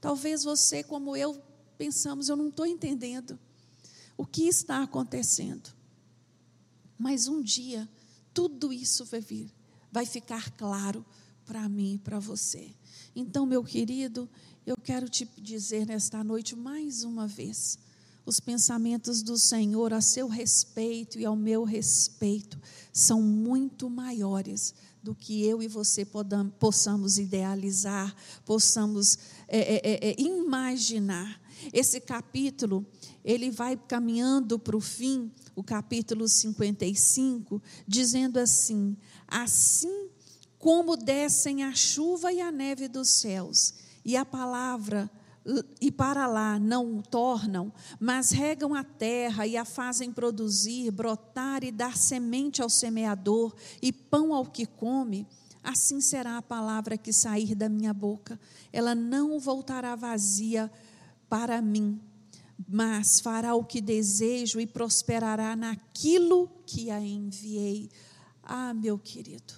Talvez 0.00 0.44
você, 0.44 0.82
como 0.82 1.16
eu, 1.16 1.42
pensamos, 1.76 2.28
eu 2.28 2.36
não 2.36 2.48
estou 2.48 2.66
entendendo 2.66 3.38
o 4.16 4.24
que 4.24 4.46
está 4.46 4.82
acontecendo. 4.82 5.74
Mas 6.98 7.28
um 7.28 7.42
dia, 7.42 7.88
tudo 8.32 8.72
isso 8.72 9.04
vai 9.04 9.20
vir, 9.20 9.52
vai 9.90 10.06
ficar 10.06 10.50
claro 10.52 11.04
para 11.44 11.68
mim 11.68 11.94
e 11.94 11.98
para 11.98 12.18
você. 12.18 12.74
Então, 13.14 13.46
meu 13.46 13.62
querido, 13.62 14.28
eu 14.66 14.76
quero 14.76 15.08
te 15.08 15.24
dizer 15.38 15.86
nesta 15.86 16.24
noite 16.24 16.56
mais 16.56 17.04
uma 17.04 17.26
vez: 17.26 17.78
os 18.24 18.40
pensamentos 18.40 19.22
do 19.22 19.38
Senhor 19.38 19.92
a 19.92 20.00
seu 20.00 20.26
respeito 20.26 21.18
e 21.18 21.24
ao 21.24 21.36
meu 21.36 21.64
respeito 21.64 22.60
são 22.92 23.22
muito 23.22 23.88
maiores 23.88 24.74
do 25.06 25.14
que 25.14 25.46
eu 25.46 25.62
e 25.62 25.68
você 25.68 26.04
possamos 26.58 27.16
idealizar, 27.16 28.12
possamos 28.44 29.16
é, 29.46 29.58
é, 29.58 29.80
é, 29.84 30.10
é, 30.10 30.20
imaginar. 30.20 31.40
Esse 31.72 32.00
capítulo, 32.00 32.84
ele 33.24 33.48
vai 33.48 33.76
caminhando 33.76 34.58
para 34.58 34.76
o 34.76 34.80
fim, 34.80 35.30
o 35.54 35.62
capítulo 35.62 36.26
55, 36.28 37.62
dizendo 37.86 38.40
assim: 38.40 38.96
Assim 39.28 40.08
como 40.58 40.96
descem 40.96 41.62
a 41.62 41.72
chuva 41.72 42.32
e 42.32 42.40
a 42.40 42.50
neve 42.50 42.88
dos 42.88 43.08
céus, 43.08 43.74
e 44.04 44.16
a 44.16 44.24
palavra 44.24 45.08
e 45.80 45.92
para 45.92 46.26
lá 46.26 46.58
não 46.58 47.00
tornam, 47.00 47.72
mas 48.00 48.30
regam 48.30 48.74
a 48.74 48.82
terra 48.82 49.46
e 49.46 49.56
a 49.56 49.64
fazem 49.64 50.12
produzir, 50.12 50.90
brotar 50.90 51.62
e 51.62 51.70
dar 51.70 51.96
semente 51.96 52.60
ao 52.60 52.68
semeador 52.68 53.54
e 53.80 53.92
pão 53.92 54.34
ao 54.34 54.44
que 54.44 54.66
come, 54.66 55.26
assim 55.62 56.00
será 56.00 56.36
a 56.38 56.42
palavra 56.42 56.98
que 56.98 57.12
sair 57.12 57.54
da 57.54 57.68
minha 57.68 57.94
boca. 57.94 58.38
Ela 58.72 58.94
não 58.94 59.38
voltará 59.38 59.94
vazia 59.94 60.70
para 61.28 61.62
mim, 61.62 62.00
mas 62.68 63.20
fará 63.20 63.54
o 63.54 63.64
que 63.64 63.80
desejo 63.80 64.60
e 64.60 64.66
prosperará 64.66 65.54
naquilo 65.54 66.50
que 66.66 66.90
a 66.90 67.00
enviei. 67.00 67.88
Ah, 68.42 68.74
meu 68.74 68.98
querido, 68.98 69.54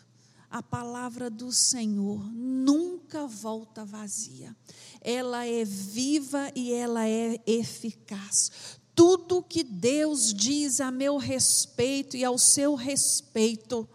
a 0.50 0.62
palavra 0.62 1.28
do 1.28 1.52
Senhor 1.52 2.24
nunca 2.32 3.26
volta 3.26 3.84
vazia. 3.84 4.56
Ela 5.00 5.46
é 5.46 5.64
viva 5.64 6.50
e 6.54 6.72
ela 6.72 7.06
é 7.06 7.40
eficaz. 7.46 8.50
Tudo 8.94 9.42
que 9.42 9.62
Deus 9.62 10.32
diz 10.32 10.80
a 10.80 10.90
meu 10.90 11.18
respeito 11.18 12.16
e 12.16 12.24
ao 12.24 12.38
seu 12.38 12.74
respeito, 12.74 13.88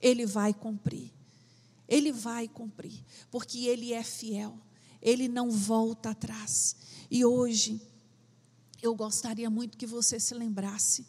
Ele 0.00 0.24
vai 0.24 0.54
cumprir. 0.54 1.12
Ele 1.88 2.12
vai 2.12 2.46
cumprir, 2.48 3.04
porque 3.30 3.66
Ele 3.66 3.92
é 3.92 4.02
fiel. 4.02 4.58
Ele 5.02 5.26
não 5.26 5.50
volta 5.50 6.10
atrás. 6.10 6.76
E 7.10 7.24
hoje, 7.24 7.80
eu 8.80 8.94
gostaria 8.94 9.50
muito 9.50 9.76
que 9.76 9.86
você 9.86 10.20
se 10.20 10.34
lembrasse 10.34 11.04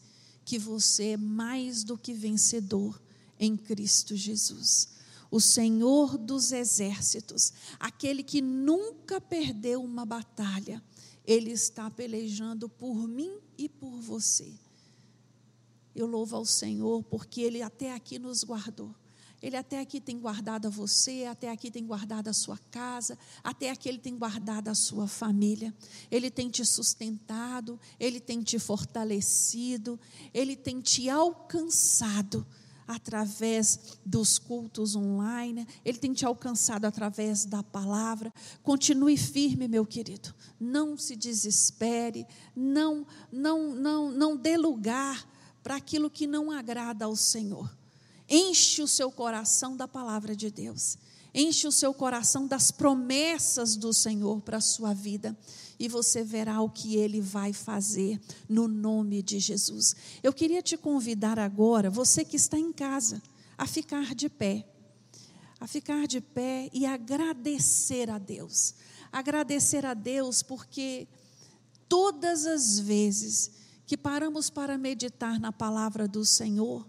que 0.50 0.58
você 0.58 1.10
é 1.10 1.18
mais 1.18 1.84
do 1.84 1.96
que 1.96 2.12
vencedor 2.12 3.00
em 3.40 3.56
Cristo 3.56 4.16
Jesus. 4.16 4.90
O 5.32 5.40
Senhor 5.40 6.18
dos 6.18 6.52
exércitos, 6.52 7.54
aquele 7.80 8.24
que 8.24 8.42
nunca 8.42 9.22
perdeu 9.22 9.84
uma 9.84 10.06
batalha, 10.06 10.84
ele 11.26 11.52
está 11.52 11.90
pelejando 11.90 12.68
por 12.68 13.08
mim 13.08 13.38
e 13.58 13.70
por 13.70 14.02
você. 14.02 14.52
Eu 15.96 16.08
louvo 16.08 16.36
ao 16.36 16.46
Senhor 16.46 17.04
porque 17.04 17.42
ele 17.42 17.62
até 17.62 17.94
aqui 17.94 18.18
nos 18.18 18.44
guardou. 18.44 18.94
Ele 19.42 19.56
até 19.56 19.80
aqui 19.80 20.02
tem 20.02 20.20
guardado 20.20 20.68
a 20.68 20.70
você, 20.70 21.26
até 21.26 21.50
aqui 21.50 21.72
tem 21.72 21.86
guardado 21.86 22.28
a 22.28 22.34
sua 22.34 22.58
casa, 22.72 23.18
até 23.42 23.70
aqui 23.70 23.88
ele 23.88 24.00
tem 24.00 24.18
guardado 24.18 24.68
a 24.68 24.76
sua 24.76 25.08
família. 25.08 25.74
Ele 26.12 26.30
tem 26.30 26.50
te 26.50 26.66
sustentado, 26.66 27.80
ele 27.98 28.20
tem 28.20 28.42
te 28.42 28.60
fortalecido, 28.60 29.98
ele 30.34 30.58
tem 30.58 30.82
te 30.82 31.10
alcançado 31.10 32.46
através 32.90 34.00
dos 34.04 34.40
cultos 34.40 34.96
online, 34.96 35.68
Ele 35.86 36.00
tem 36.00 36.12
te 36.12 36.26
alcançado 36.26 36.86
através 36.86 37.46
da 37.46 37.62
palavra. 37.62 38.34
Continue 38.64 39.16
firme, 39.16 39.68
meu 39.68 39.86
querido. 39.86 40.34
Não 40.60 40.98
se 40.98 41.16
desespere, 41.16 42.26
não, 42.56 43.06
não, 43.32 43.76
não, 43.76 44.12
não 44.12 44.36
dê 44.36 44.58
lugar 44.58 45.24
para 45.62 45.76
aquilo 45.76 46.10
que 46.10 46.26
não 46.26 46.50
agrada 46.50 47.06
ao 47.06 47.16
Senhor. 47.16 47.70
Enche 48.28 48.82
o 48.82 48.88
seu 48.88 49.12
coração 49.12 49.78
da 49.78 49.88
palavra 49.88 50.36
de 50.36 50.50
Deus. 50.50 50.98
Enche 51.32 51.68
o 51.68 51.72
seu 51.72 51.94
coração 51.94 52.48
das 52.48 52.72
promessas 52.72 53.76
do 53.76 53.94
Senhor 53.94 54.42
para 54.42 54.58
a 54.58 54.62
sua 54.62 54.96
vida 54.96 55.38
e 55.80 55.88
você 55.88 56.24
verá 56.24 56.62
o 56.62 56.70
que 56.70 56.98
ele 56.98 57.22
vai 57.22 57.54
fazer 57.54 58.20
no 58.50 58.68
nome 58.68 59.24
de 59.24 59.40
Jesus. 59.40 59.96
Eu 60.22 60.34
queria 60.34 60.62
te 60.62 60.76
convidar 60.76 61.40
agora, 61.40 61.90
você 61.90 62.26
que 62.26 62.36
está 62.36 62.60
em 62.60 62.74
casa, 62.74 63.22
a 63.58 63.66
ficar 63.66 64.14
de 64.14 64.30
pé. 64.30 64.68
A 65.60 65.68
ficar 65.68 66.06
de 66.06 66.20
pé 66.20 66.70
e 66.74 66.86
agradecer 66.86 68.10
a 68.10 68.18
Deus. 68.18 68.76
Agradecer 69.12 69.86
a 69.86 69.94
Deus 69.94 70.44
porque 70.44 71.08
todas 71.88 72.46
as 72.46 72.80
vezes 72.80 73.52
que 73.88 73.98
paramos 73.98 74.50
para 74.50 74.78
meditar 74.78 75.40
na 75.40 75.52
palavra 75.52 76.08
do 76.08 76.24
Senhor, 76.24 76.88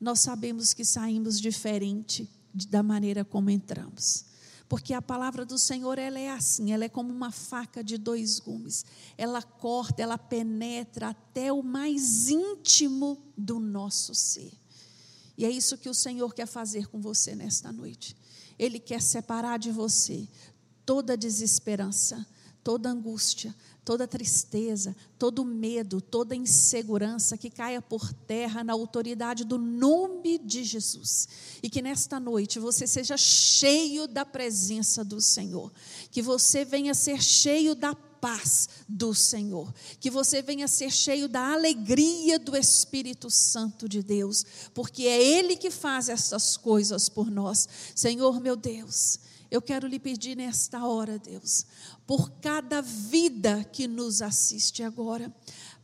nós 0.00 0.20
sabemos 0.20 0.74
que 0.74 0.84
saímos 0.84 1.40
diferente 1.40 2.28
da 2.68 2.82
maneira 2.82 3.24
como 3.24 3.50
entramos. 3.50 4.25
Porque 4.68 4.92
a 4.92 5.00
palavra 5.00 5.44
do 5.44 5.58
Senhor, 5.58 5.98
ela 5.98 6.18
é 6.18 6.30
assim, 6.30 6.72
ela 6.72 6.84
é 6.84 6.88
como 6.88 7.12
uma 7.12 7.30
faca 7.30 7.84
de 7.84 7.96
dois 7.96 8.40
gumes. 8.40 8.84
Ela 9.16 9.40
corta, 9.40 10.02
ela 10.02 10.18
penetra 10.18 11.08
até 11.10 11.52
o 11.52 11.62
mais 11.62 12.28
íntimo 12.28 13.18
do 13.36 13.60
nosso 13.60 14.14
ser. 14.14 14.52
E 15.38 15.44
é 15.44 15.50
isso 15.50 15.78
que 15.78 15.88
o 15.88 15.94
Senhor 15.94 16.34
quer 16.34 16.46
fazer 16.46 16.88
com 16.88 17.00
você 17.00 17.34
nesta 17.34 17.70
noite. 17.70 18.16
Ele 18.58 18.80
quer 18.80 19.02
separar 19.02 19.58
de 19.58 19.70
você 19.70 20.26
toda 20.84 21.16
desesperança, 21.16 22.26
toda 22.64 22.90
angústia, 22.90 23.54
toda 23.86 24.08
tristeza, 24.08 24.96
todo 25.16 25.44
medo, 25.44 26.00
toda 26.00 26.34
insegurança 26.34 27.38
que 27.38 27.48
caia 27.48 27.80
por 27.80 28.12
terra 28.12 28.64
na 28.64 28.72
autoridade 28.72 29.44
do 29.44 29.56
nome 29.58 30.38
de 30.38 30.64
Jesus. 30.64 31.28
E 31.62 31.70
que 31.70 31.80
nesta 31.80 32.18
noite 32.18 32.58
você 32.58 32.84
seja 32.84 33.16
cheio 33.16 34.08
da 34.08 34.24
presença 34.24 35.04
do 35.04 35.20
Senhor, 35.20 35.72
que 36.10 36.20
você 36.20 36.64
venha 36.64 36.94
ser 36.94 37.22
cheio 37.22 37.76
da 37.76 37.94
paz 37.94 38.68
do 38.88 39.14
Senhor, 39.14 39.72
que 40.00 40.10
você 40.10 40.42
venha 40.42 40.66
ser 40.66 40.90
cheio 40.90 41.28
da 41.28 41.52
alegria 41.52 42.40
do 42.40 42.56
Espírito 42.56 43.30
Santo 43.30 43.88
de 43.88 44.02
Deus, 44.02 44.44
porque 44.74 45.04
é 45.04 45.22
Ele 45.22 45.54
que 45.54 45.70
faz 45.70 46.08
essas 46.08 46.56
coisas 46.56 47.08
por 47.08 47.30
nós. 47.30 47.68
Senhor 47.94 48.40
meu 48.40 48.56
Deus, 48.56 49.20
eu 49.50 49.62
quero 49.62 49.86
lhe 49.86 49.98
pedir 49.98 50.36
nesta 50.36 50.84
hora, 50.86 51.18
Deus, 51.18 51.66
por 52.06 52.30
cada 52.40 52.80
vida 52.80 53.64
que 53.64 53.86
nos 53.86 54.22
assiste 54.22 54.82
agora, 54.82 55.34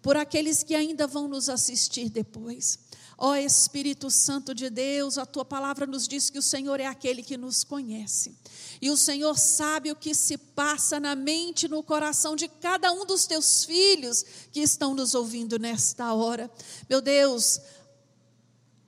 por 0.01 0.17
aqueles 0.17 0.63
que 0.63 0.75
ainda 0.75 1.07
vão 1.07 1.29
nos 1.29 1.49
assistir 1.49 2.11
depois. 2.11 2.79
Ó 3.17 3.37
Espírito 3.37 4.11
Santo 4.11 4.53
de 4.53 4.69
Deus, 4.69 5.17
a 5.17 5.25
tua 5.25 5.45
palavra 5.45 5.87
nos 5.87 6.09
diz 6.09 6.29
que 6.29 6.41
o 6.41 6.43
Senhor 6.43 6.81
é 6.81 6.87
aquele 6.87 7.23
que 7.23 7.37
nos 7.37 7.63
conhece. 7.63 8.37
E 8.81 8.91
o 8.91 8.97
Senhor 8.97 9.39
sabe 9.39 9.93
o 9.93 9.97
que 9.97 10.13
se 10.13 10.37
passa 10.37 10.99
na 10.99 11.15
mente, 11.15 11.69
no 11.69 11.85
coração 11.85 12.35
de 12.35 12.49
cada 12.49 12.91
um 12.93 13.07
dos 13.07 13.25
teus 13.25 13.65
filhos 13.65 14.25
que 14.51 14.61
estão 14.61 14.93
nos 14.93 15.15
ouvindo 15.15 15.57
nesta 15.57 16.13
hora. 16.13 16.51
Meu 16.91 17.01
Deus, 17.01 17.61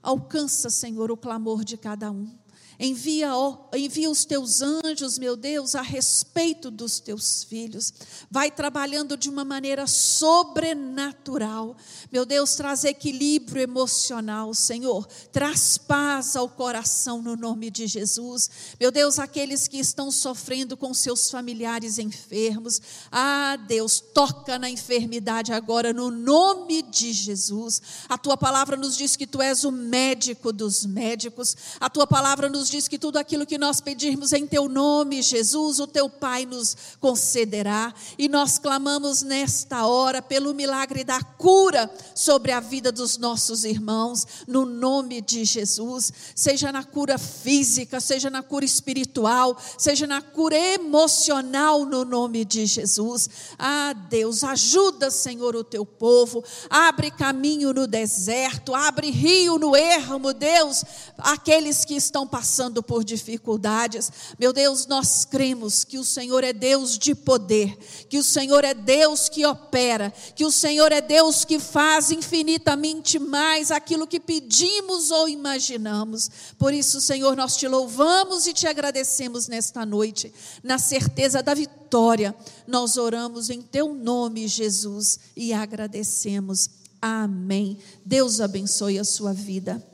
alcança, 0.02 0.68
Senhor, 0.68 1.12
o 1.12 1.16
clamor 1.16 1.64
de 1.64 1.76
cada 1.76 2.10
um. 2.10 2.43
Envia, 2.78 3.30
envia 3.74 4.10
os 4.10 4.24
teus 4.24 4.60
anjos, 4.60 5.18
meu 5.18 5.36
Deus, 5.36 5.74
a 5.74 5.82
respeito 5.82 6.70
dos 6.70 6.98
teus 6.98 7.44
filhos. 7.44 7.92
Vai 8.30 8.50
trabalhando 8.50 9.16
de 9.16 9.28
uma 9.28 9.44
maneira 9.44 9.86
sobrenatural. 9.86 11.76
Meu 12.10 12.24
Deus, 12.24 12.56
traz 12.56 12.84
equilíbrio 12.84 13.62
emocional, 13.62 14.52
Senhor. 14.54 15.06
Traz 15.30 15.78
paz 15.78 16.34
ao 16.34 16.48
coração 16.48 17.22
no 17.22 17.36
nome 17.36 17.70
de 17.70 17.86
Jesus. 17.86 18.50
Meu 18.80 18.90
Deus, 18.90 19.18
aqueles 19.18 19.68
que 19.68 19.78
estão 19.78 20.10
sofrendo 20.10 20.76
com 20.76 20.92
seus 20.92 21.30
familiares 21.30 21.98
enfermos. 21.98 22.80
Ah, 23.10 23.56
Deus, 23.68 24.00
toca 24.00 24.58
na 24.58 24.68
enfermidade 24.68 25.52
agora 25.52 25.92
no 25.92 26.10
nome 26.10 26.82
de 26.82 27.12
Jesus. 27.12 27.80
A 28.08 28.18
tua 28.18 28.36
palavra 28.36 28.76
nos 28.76 28.96
diz 28.96 29.14
que 29.16 29.26
tu 29.26 29.40
és 29.40 29.64
o 29.64 29.70
médico 29.70 30.52
dos 30.52 30.84
médicos. 30.84 31.56
A 31.78 31.88
tua 31.88 32.06
palavra 32.06 32.48
nos 32.48 32.63
diz 32.68 32.88
que 32.88 32.98
tudo 32.98 33.18
aquilo 33.18 33.46
que 33.46 33.58
nós 33.58 33.80
pedirmos 33.80 34.32
em 34.32 34.46
teu 34.46 34.68
nome, 34.68 35.22
Jesus, 35.22 35.78
o 35.78 35.86
teu 35.86 36.08
Pai 36.08 36.46
nos 36.46 36.76
concederá. 36.98 37.92
E 38.18 38.28
nós 38.28 38.58
clamamos 38.58 39.22
nesta 39.22 39.86
hora 39.86 40.22
pelo 40.22 40.54
milagre 40.54 41.04
da 41.04 41.22
cura 41.22 41.90
sobre 42.14 42.52
a 42.52 42.60
vida 42.60 42.90
dos 42.90 43.18
nossos 43.18 43.64
irmãos, 43.64 44.26
no 44.46 44.64
nome 44.64 45.20
de 45.20 45.44
Jesus. 45.44 46.12
Seja 46.34 46.72
na 46.72 46.82
cura 46.82 47.18
física, 47.18 48.00
seja 48.00 48.30
na 48.30 48.42
cura 48.42 48.64
espiritual, 48.64 49.56
seja 49.78 50.06
na 50.06 50.22
cura 50.22 50.56
emocional, 50.56 51.84
no 51.84 52.04
nome 52.04 52.44
de 52.44 52.66
Jesus. 52.66 53.28
Ah, 53.58 53.92
Deus, 53.92 54.42
ajuda, 54.42 55.10
Senhor, 55.10 55.54
o 55.54 55.64
teu 55.64 55.84
povo. 55.84 56.42
Abre 56.70 57.10
caminho 57.10 57.72
no 57.72 57.86
deserto, 57.86 58.74
abre 58.74 59.10
rio 59.10 59.58
no 59.58 59.76
ermo, 59.76 60.32
Deus, 60.32 60.84
aqueles 61.18 61.84
que 61.84 61.94
estão 61.94 62.26
passando 62.26 62.53
passando 62.54 62.84
por 62.84 63.02
dificuldades. 63.02 64.12
Meu 64.38 64.52
Deus, 64.52 64.86
nós 64.86 65.24
cremos 65.24 65.82
que 65.82 65.98
o 65.98 66.04
Senhor 66.04 66.44
é 66.44 66.52
Deus 66.52 66.96
de 66.96 67.12
poder, 67.12 67.76
que 68.08 68.16
o 68.16 68.22
Senhor 68.22 68.62
é 68.62 68.72
Deus 68.72 69.28
que 69.28 69.44
opera, 69.44 70.12
que 70.36 70.44
o 70.44 70.52
Senhor 70.52 70.92
é 70.92 71.00
Deus 71.00 71.44
que 71.44 71.58
faz 71.58 72.12
infinitamente 72.12 73.18
mais 73.18 73.72
aquilo 73.72 74.06
que 74.06 74.20
pedimos 74.20 75.10
ou 75.10 75.28
imaginamos. 75.28 76.30
Por 76.56 76.72
isso, 76.72 77.00
Senhor, 77.00 77.36
nós 77.36 77.56
te 77.56 77.66
louvamos 77.66 78.46
e 78.46 78.52
te 78.52 78.68
agradecemos 78.68 79.48
nesta 79.48 79.84
noite, 79.84 80.32
na 80.62 80.78
certeza 80.78 81.42
da 81.42 81.54
vitória. 81.54 82.32
Nós 82.68 82.96
oramos 82.96 83.50
em 83.50 83.60
teu 83.60 83.92
nome, 83.94 84.46
Jesus, 84.46 85.18
e 85.34 85.52
agradecemos. 85.52 86.70
Amém. 87.02 87.78
Deus 88.04 88.40
abençoe 88.40 88.96
a 88.96 89.04
sua 89.04 89.32
vida. 89.32 89.93